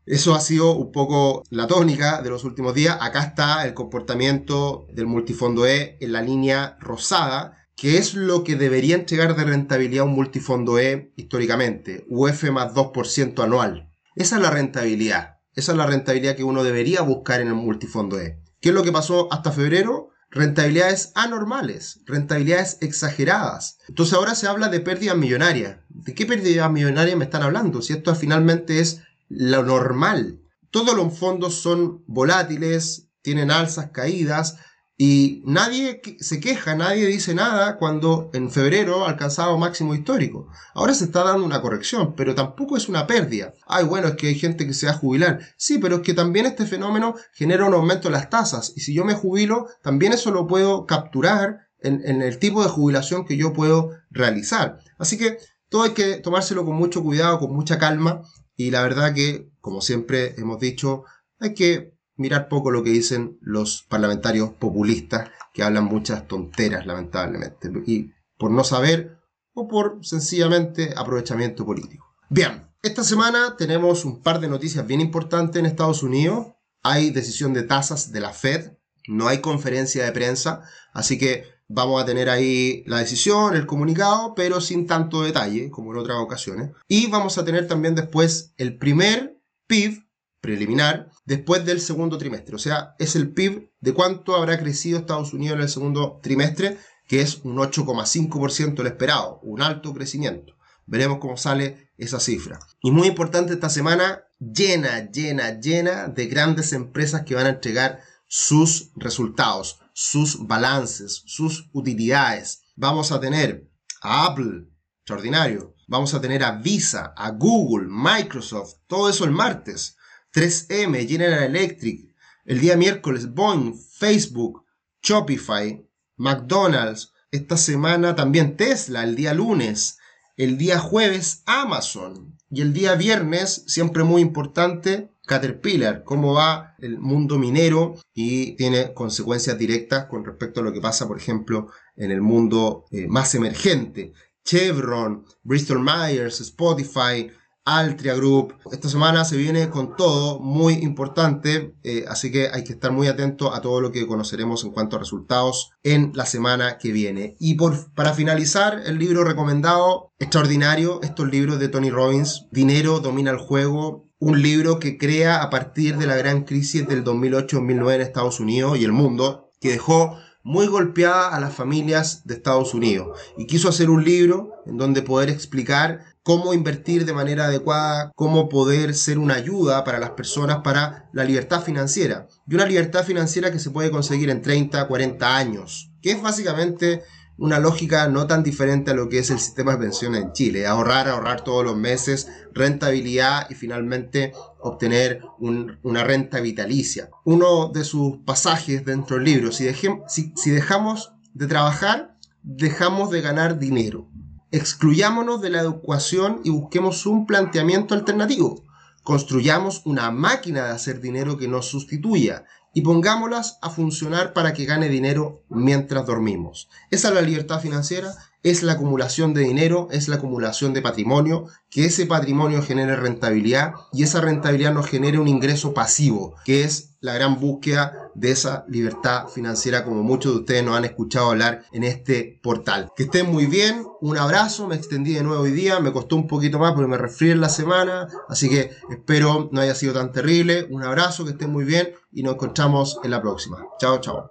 eso 0.07 0.35
ha 0.35 0.41
sido 0.41 0.73
un 0.73 0.93
poco 0.93 1.45
la 1.51 1.67
tónica 1.67 2.23
de 2.23 2.31
los 2.31 2.45
últimos 2.45 2.75
días. 2.75 2.99
Acá 3.01 3.23
está 3.23 3.67
el 3.67 3.75
comportamiento 3.75 4.87
del 4.93 5.07
multifondo 5.07 5.67
E 5.67 5.97
en 6.01 6.13
la 6.13 6.23
línea 6.23 6.77
rosada, 6.81 7.57
que 7.75 7.99
es 7.99 8.15
lo 8.15 8.45
que 8.45 8.57
debería 8.57 8.95
entregar 8.95 9.35
de 9.35 9.45
rentabilidad 9.45 10.05
un 10.05 10.13
multifondo 10.13 10.79
E 10.79 11.13
históricamente, 11.17 12.05
UF 12.09 12.45
más 12.51 12.75
2% 12.75 13.43
anual. 13.43 13.91
Esa 14.15 14.37
es 14.37 14.43
la 14.43 14.51
rentabilidad. 14.51 15.34
Esa 15.55 15.73
es 15.73 15.79
la 15.79 15.87
rentabilidad 15.87 16.37
que 16.37 16.45
uno 16.45 16.65
debería 16.65 17.03
buscar 17.03 17.41
en 17.41 17.49
el 17.49 17.55
multifondo 17.55 18.21
E. 18.21 18.41
¿Qué 18.61 18.71
es 18.71 18.75
lo 18.75 18.83
que 18.83 18.93
pasó 18.93 19.33
hasta 19.33 19.53
febrero? 19.53 20.11
rentabilidades 20.35 21.13
anormales, 21.15 22.01
rentabilidades 22.07 22.79
exageradas. 22.81 23.79
Entonces 23.89 24.15
ahora 24.15 24.35
se 24.35 24.49
habla 24.49 24.69
de 24.69 24.81
pérdidas 24.81 25.17
millonarias. 25.17 25.79
¿De 25.89 26.15
qué 26.15 26.27
pérdidas 26.27 26.71
millonarias 26.71 27.17
me 27.17 27.25
están 27.25 27.43
hablando? 27.43 27.81
Si 27.81 27.93
esto 27.93 28.15
finalmente 28.15 28.81
es 28.81 29.03
lo 29.29 29.63
normal. 29.63 30.41
Todos 30.71 30.97
los 30.97 31.17
fondos 31.17 31.55
son 31.55 32.03
volátiles, 32.07 33.09
tienen 33.23 33.53
alzas, 33.53 33.91
caídas, 33.93 34.59
y 34.97 35.43
nadie 35.45 36.01
se 36.21 36.39
queja, 36.39 36.77
nadie 36.77 37.07
dice 37.07 37.35
nada 37.35 37.79
cuando 37.79 38.31
en 38.33 38.49
febrero 38.51 39.07
alcanzaba 39.07 39.57
máximo 39.57 39.93
histórico. 39.95 40.47
Ahora 40.73 40.95
se 40.95 41.07
está 41.07 41.25
dando 41.25 41.45
una 41.45 41.61
corrección, 41.61 42.15
pero 42.15 42.37
tampoco 42.37 42.77
es 42.77 42.89
una 42.89 43.07
pérdida. 43.07 43.55
Ay, 43.67 43.85
bueno, 43.85 44.09
es 44.09 44.15
que 44.15 44.29
hay 44.29 44.37
gente 44.37 44.67
que 44.67 44.75
se 44.75 44.87
va 44.87 44.93
a 44.93 44.97
jubilar. 44.97 45.41
Sí, 45.57 45.79
pero 45.79 45.97
es 45.97 46.03
que 46.03 46.15
también 46.15 46.47
este 46.47 46.65
fenómeno 46.65 47.17
genera 47.33 47.67
un 47.67 47.75
aumento 47.75 48.09
de 48.09 48.13
las 48.13 48.31
tasas. 48.31 48.73
Y 48.77 48.81
si 48.81 48.95
yo 48.95 49.05
me 49.05 49.15
jubilo, 49.15 49.67
también 49.83 50.13
eso 50.13 50.31
lo 50.31 50.47
puedo 50.47 50.87
capturar 50.87 51.67
en, 51.81 52.01
en 52.05 52.23
el 52.23 52.39
tipo 52.39 52.63
de 52.63 52.69
jubilación 52.69 53.25
que 53.25 53.37
yo 53.37 53.53
puedo 53.53 53.91
realizar. 54.11 54.79
Así 54.99 55.19
que 55.19 55.39
todo 55.69 55.83
hay 55.83 55.91
que 55.91 56.19
tomárselo 56.19 56.65
con 56.65 56.77
mucho 56.77 57.03
cuidado, 57.03 57.41
con 57.41 57.53
mucha 57.53 57.79
calma. 57.79 58.23
Y 58.55 58.71
la 58.71 58.83
verdad 58.83 59.13
que, 59.13 59.51
como 59.61 59.81
siempre 59.81 60.37
hemos 60.39 60.61
dicho, 60.61 61.03
hay 61.41 61.53
que 61.55 61.94
mirar 62.17 62.49
poco 62.49 62.71
lo 62.71 62.83
que 62.83 62.91
dicen 62.91 63.39
los 63.41 63.83
parlamentarios 63.89 64.51
populistas 64.51 65.31
que 65.53 65.63
hablan 65.63 65.85
muchas 65.85 66.27
tonteras, 66.27 66.87
lamentablemente, 66.87 67.71
y 67.87 68.13
por 68.39 68.51
no 68.51 68.65
saber 68.65 69.19
o 69.53 69.69
por 69.69 70.05
sencillamente 70.05 70.93
aprovechamiento 70.97 71.65
político. 71.65 72.07
Bien, 72.29 72.69
esta 72.83 73.05
semana 73.05 73.57
tenemos 73.57 74.05
un 74.05 74.23
par 74.23 74.41
de 74.41 74.49
noticias 74.49 74.87
bien 74.87 75.01
importantes 75.01 75.59
en 75.59 75.67
Estados 75.67 76.03
Unidos. 76.03 76.49
Hay 76.83 77.11
decisión 77.11 77.55
de 77.55 77.63
tasas 77.63 78.13
de 78.13 78.21
la 78.21 78.33
Fed, 78.33 78.73
no 79.07 79.29
hay 79.29 79.39
conferencia 79.39 80.05
de 80.05 80.13
prensa, 80.13 80.63
así 80.93 81.19
que 81.19 81.45
vamos 81.69 82.03
a 82.03 82.07
tener 82.07 82.29
ahí 82.29 82.83
la 82.87 82.99
decisión, 82.99 83.55
el 83.55 83.67
comunicado, 83.67 84.35
pero 84.35 84.61
sin 84.61 84.87
tanto 84.87 85.23
detalle 85.23 85.71
como 85.71 85.93
en 85.93 85.99
otras 85.99 86.19
ocasiones. 86.19 86.71
Y 86.89 87.07
vamos 87.07 87.39
a 87.39 87.45
tener 87.45 87.69
también 87.69 87.95
después 87.95 88.53
el 88.57 88.77
primer 88.77 89.41
PIB 89.67 90.04
preliminar 90.45 91.09
después 91.25 91.65
del 91.65 91.81
segundo 91.81 92.19
trimestre. 92.19 92.55
O 92.55 92.59
sea, 92.59 92.95
es 92.99 93.17
el 93.17 93.33
PIB 93.33 93.71
de 93.81 93.95
cuánto 93.95 94.37
habrá 94.37 94.59
crecido 94.59 94.99
Estados 94.99 95.33
Unidos 95.33 95.57
en 95.57 95.63
el 95.63 95.71
segundo 95.71 96.21
trimestre, 96.23 96.77
que 97.09 97.23
es 97.23 97.41
un 97.45 97.57
8,5% 97.57 98.81
el 98.81 98.87
esperado, 98.87 99.41
un 99.43 99.63
alto 99.63 99.95
crecimiento. 99.95 100.55
Veremos 100.85 101.17
cómo 101.19 101.39
sale 101.39 101.93
esa 101.97 102.21
cifra. 102.21 102.59
Y 102.83 102.91
muy 102.91 103.09
importante 103.09 103.55
esta 103.55 103.71
semana, 103.71 104.25
llena, 104.39 105.11
llena, 105.11 105.59
llena 105.59 106.09
de 106.09 106.27
grandes 106.27 106.75
empresas 106.75 107.23
que 107.23 107.35
van 107.35 107.47
a 107.47 107.57
entregar 107.57 108.03
sus 108.29 108.91
resultados, 108.97 109.81
sus 109.95 110.47
balances, 110.47 111.23
sus 111.25 111.71
utilidades. 111.73 112.65
Vamos 112.77 113.13
a 113.13 113.21
tener 113.21 113.71
a 114.03 114.27
Apple, 114.27 114.67
extraordinario. 114.99 115.75
Vamos 115.89 116.13
a 116.13 116.21
tener 116.21 116.45
a 116.45 116.53
Visa, 116.53 117.15
a 117.17 117.31
Google, 117.31 117.89
Microsoft, 117.89 118.75
todo 118.87 119.09
eso 119.09 119.25
el 119.25 119.31
martes. 119.31 119.97
3M, 120.35 121.07
General 121.09 121.45
Electric, 121.45 122.13
el 122.45 122.61
día 122.61 122.77
miércoles 122.77 123.33
Boeing, 123.33 123.73
Facebook, 123.75 124.65
Shopify, 125.01 125.87
McDonald's, 126.17 127.13
esta 127.31 127.57
semana 127.57 128.17
también 128.17 128.57
Tesla, 128.57 129.05
el 129.05 129.15
día 129.15 129.33
lunes, 129.33 129.99
el 130.37 130.59
día 130.59 130.81
jueves 130.81 131.43
Amazon. 131.47 132.37
Y 132.51 132.63
el 132.63 132.73
día 132.73 132.97
viernes, 132.97 133.65
siempre 133.67 134.03
muy 134.03 134.23
importante, 134.23 135.11
Caterpillar, 135.27 136.05
cómo 136.05 136.35
va 136.35 136.75
el 136.81 136.99
mundo 136.99 137.39
minero 137.39 137.95
y 138.13 138.57
tiene 138.57 138.93
consecuencias 138.93 139.57
directas 139.57 140.07
con 140.07 140.25
respecto 140.25 140.61
a 140.61 140.63
lo 140.65 140.73
que 140.73 140.81
pasa, 140.81 141.09
por 141.09 141.17
ejemplo, 141.17 141.69
en 141.97 142.11
el 142.11 142.21
mundo 142.21 142.85
eh, 142.91 143.07
más 143.09 143.35
emergente. 143.35 144.13
Chevron, 144.45 145.25
Bristol 145.43 145.81
Myers, 145.81 146.41
Spotify, 146.41 147.31
Altria 147.65 148.15
Group. 148.15 148.55
Esta 148.71 148.89
semana 148.89 149.25
se 149.25 149.37
viene 149.37 149.71
con 149.71 149.97
todo 149.97 150.39
muy 150.39 150.75
importante, 150.75 151.75
eh, 151.83 152.05
así 152.09 152.31
que 152.31 152.49
hay 152.49 152.65
que 152.65 152.75
estar 152.75 152.93
muy 152.93 153.09
atento 153.09 153.55
a 153.55 153.63
todo 153.63 153.81
lo 153.81 153.91
que 153.91 154.07
conoceremos 154.07 154.65
en 154.65 154.71
cuanto 154.73 154.97
a 154.97 154.99
resultados 154.99 155.71
en 155.83 156.13
la 156.15 156.27
semana 156.27 156.79
que 156.79 156.93
viene. 156.93 157.37
Y 157.41 157.55
por, 157.55 157.93
para 157.95 158.13
finalizar, 158.13 158.83
el 158.85 158.99
libro 158.99 159.25
recomendado, 159.25 160.13
extraordinario, 160.19 161.01
estos 161.03 161.31
libros 161.31 161.59
de 161.59 161.69
Tony 161.69 161.91
Robbins, 161.91 162.47
Dinero 162.51 163.01
domina 163.01 163.31
el 163.31 163.39
juego, 163.39 164.09
un 164.19 164.43
libro 164.43 164.79
que 164.79 164.99
crea 164.99 165.43
a 165.43 165.51
partir 165.51 165.97
de 165.97 166.07
la 166.07 166.17
gran 166.17 166.45
crisis 166.45 166.87
del 166.87 167.05
2008-2009 167.05 167.95
en 167.95 168.01
Estados 168.01 168.41
Unidos 168.41 168.79
y 168.79 168.85
el 168.85 168.93
mundo, 168.93 169.51
que 169.61 169.71
dejó 169.71 170.19
muy 170.43 170.67
golpeada 170.67 171.35
a 171.35 171.41
las 171.41 171.55
familias 171.55 172.27
de 172.27 172.35
Estados 172.35 172.75
Unidos 172.75 173.19
y 173.39 173.47
quiso 173.47 173.71
hacer 173.71 173.89
un 173.89 174.05
libro 174.05 174.53
en 174.67 174.77
donde 174.77 175.01
poder 175.01 175.31
explicar 175.31 176.14
cómo 176.25 176.55
invertir 176.55 177.05
de 177.05 177.13
manera 177.13 177.45
adecuada, 177.45 178.11
cómo 178.17 178.49
poder 178.49 178.95
ser 178.95 179.19
una 179.19 179.35
ayuda 179.35 179.85
para 179.85 180.01
las 180.01 180.11
personas 180.11 180.59
para 180.65 181.09
la 181.13 181.23
libertad 181.23 181.63
financiera. 181.63 182.27
Y 182.49 182.55
una 182.55 182.65
libertad 182.65 183.05
financiera 183.05 183.53
que 183.53 183.59
se 183.59 183.71
puede 183.71 183.91
conseguir 183.91 184.31
en 184.31 184.41
30, 184.41 184.89
40 184.89 185.37
años, 185.37 185.93
que 186.03 186.13
es 186.13 186.23
básicamente 186.23 187.03
una 187.37 187.59
lógica 187.59 188.09
no 188.09 188.27
tan 188.27 188.43
diferente 188.43 188.93
a 188.93 188.95
lo 188.95 189.09
que 189.09 189.19
es 189.19 189.31
el 189.31 189.39
sistema 189.39 189.73
de 189.73 189.79
pensiones 189.79 190.23
en 190.23 190.33
Chile. 190.33 190.67
Ahorrar, 190.67 191.09
ahorrar 191.09 191.45
todos 191.45 191.63
los 191.63 191.77
meses, 191.77 192.29
rentabilidad 192.55 193.51
y 193.51 193.55
finalmente 193.55 194.33
obtener 194.61 195.21
una 195.39 196.05
renta 196.05 196.41
vitalicia. 196.41 197.11
Uno 197.25 197.69
de 197.69 197.85
sus 197.85 198.19
pasajes 198.25 198.85
dentro 198.87 199.17
del 199.17 199.27
libro, 199.27 199.53
si, 199.53 199.71
si 200.09 200.51
dejamos 200.51 201.13
de 201.35 201.47
trabajar, 201.49 202.17
dejamos 202.43 203.11
de 203.11 203.21
ganar 203.21 203.59
dinero. 203.59 204.09
Excluyámonos 204.57 205.43
de 205.43 205.51
la 205.51 205.59
educación 205.59 206.41
y 206.45 206.51
busquemos 206.51 207.07
un 207.07 207.27
planteamiento 207.27 207.93
alternativo. 207.93 208.63
Construyamos 209.03 209.83
una 209.85 210.13
máquina 210.13 210.67
de 210.67 210.71
hacer 210.71 211.01
dinero 211.01 211.37
que 211.37 211.49
nos 211.49 211.67
sustituya 211.67 212.45
y 212.73 212.83
pongámoslas 212.83 213.59
a 213.63 213.71
funcionar 213.71 214.33
para 214.33 214.53
que 214.53 214.65
gane 214.65 214.89
dinero 214.89 215.43
mientras 215.49 216.07
dormimos. 216.07 216.69
Esa 216.93 217.09
es 217.09 217.15
la 217.15 217.23
libertad 217.23 217.59
financiera, 217.61 218.15
es 218.45 218.63
la 218.63 218.75
acumulación 218.75 219.35
de 219.35 219.41
dinero, 219.41 219.89
es 219.91 220.07
la 220.07 220.17
acumulación 220.17 220.73
de 220.73 220.83
patrimonio, 220.83 221.49
que 221.69 221.87
ese 221.87 222.07
patrimonio 222.07 222.63
genere 222.63 222.95
rentabilidad 222.95 223.73
y 223.93 224.05
esa 224.05 224.21
rentabilidad 224.21 224.73
nos 224.73 224.87
genere 224.87 225.19
un 225.19 225.27
ingreso 225.27 225.75
pasivo, 225.75 226.37
que 226.45 226.63
es 226.63 226.94
la 227.05 227.13
gran 227.13 227.39
búsqueda 227.39 228.11
de 228.15 228.31
esa 228.31 228.65
libertad 228.67 229.29
financiera 229.29 229.85
como 229.85 230.03
muchos 230.03 230.33
de 230.33 230.39
ustedes 230.39 230.65
nos 230.65 230.75
han 230.75 230.87
escuchado 230.87 231.31
hablar 231.33 231.63
en 231.71 231.85
este 231.85 232.41
portal. 232.43 232.93
Que 232.97 233.03
estén 233.03 233.31
muy 233.31 233.45
bien, 233.45 233.85
un 234.01 234.17
abrazo, 234.17 234.67
me 234.67 234.75
extendí 234.75 235.13
de 235.13 235.23
nuevo 235.23 235.43
hoy 235.43 235.53
día, 235.53 235.81
me 235.81 235.93
costó 235.93 236.17
un 236.17 236.27
poquito 236.27 236.59
más 236.59 236.73
porque 236.73 236.89
me 236.89 236.97
resfrié 236.97 237.33
en 237.33 237.43
la 237.43 237.51
semana, 237.51 238.09
así 238.31 238.49
que 238.49 238.71
espero 238.89 239.51
no 239.53 239.61
haya 239.61 239.75
sido 239.75 239.93
tan 239.93 240.13
terrible, 240.13 240.67
un 240.71 240.83
abrazo, 240.83 241.27
que 241.27 241.33
estén 241.33 241.51
muy 241.51 241.65
bien 241.65 241.93
y 242.11 242.23
nos 242.23 242.35
encontramos 242.37 242.99
en 243.05 243.11
la 243.11 243.21
próxima. 243.21 243.59
Chao, 243.79 244.01
chao. 244.01 244.31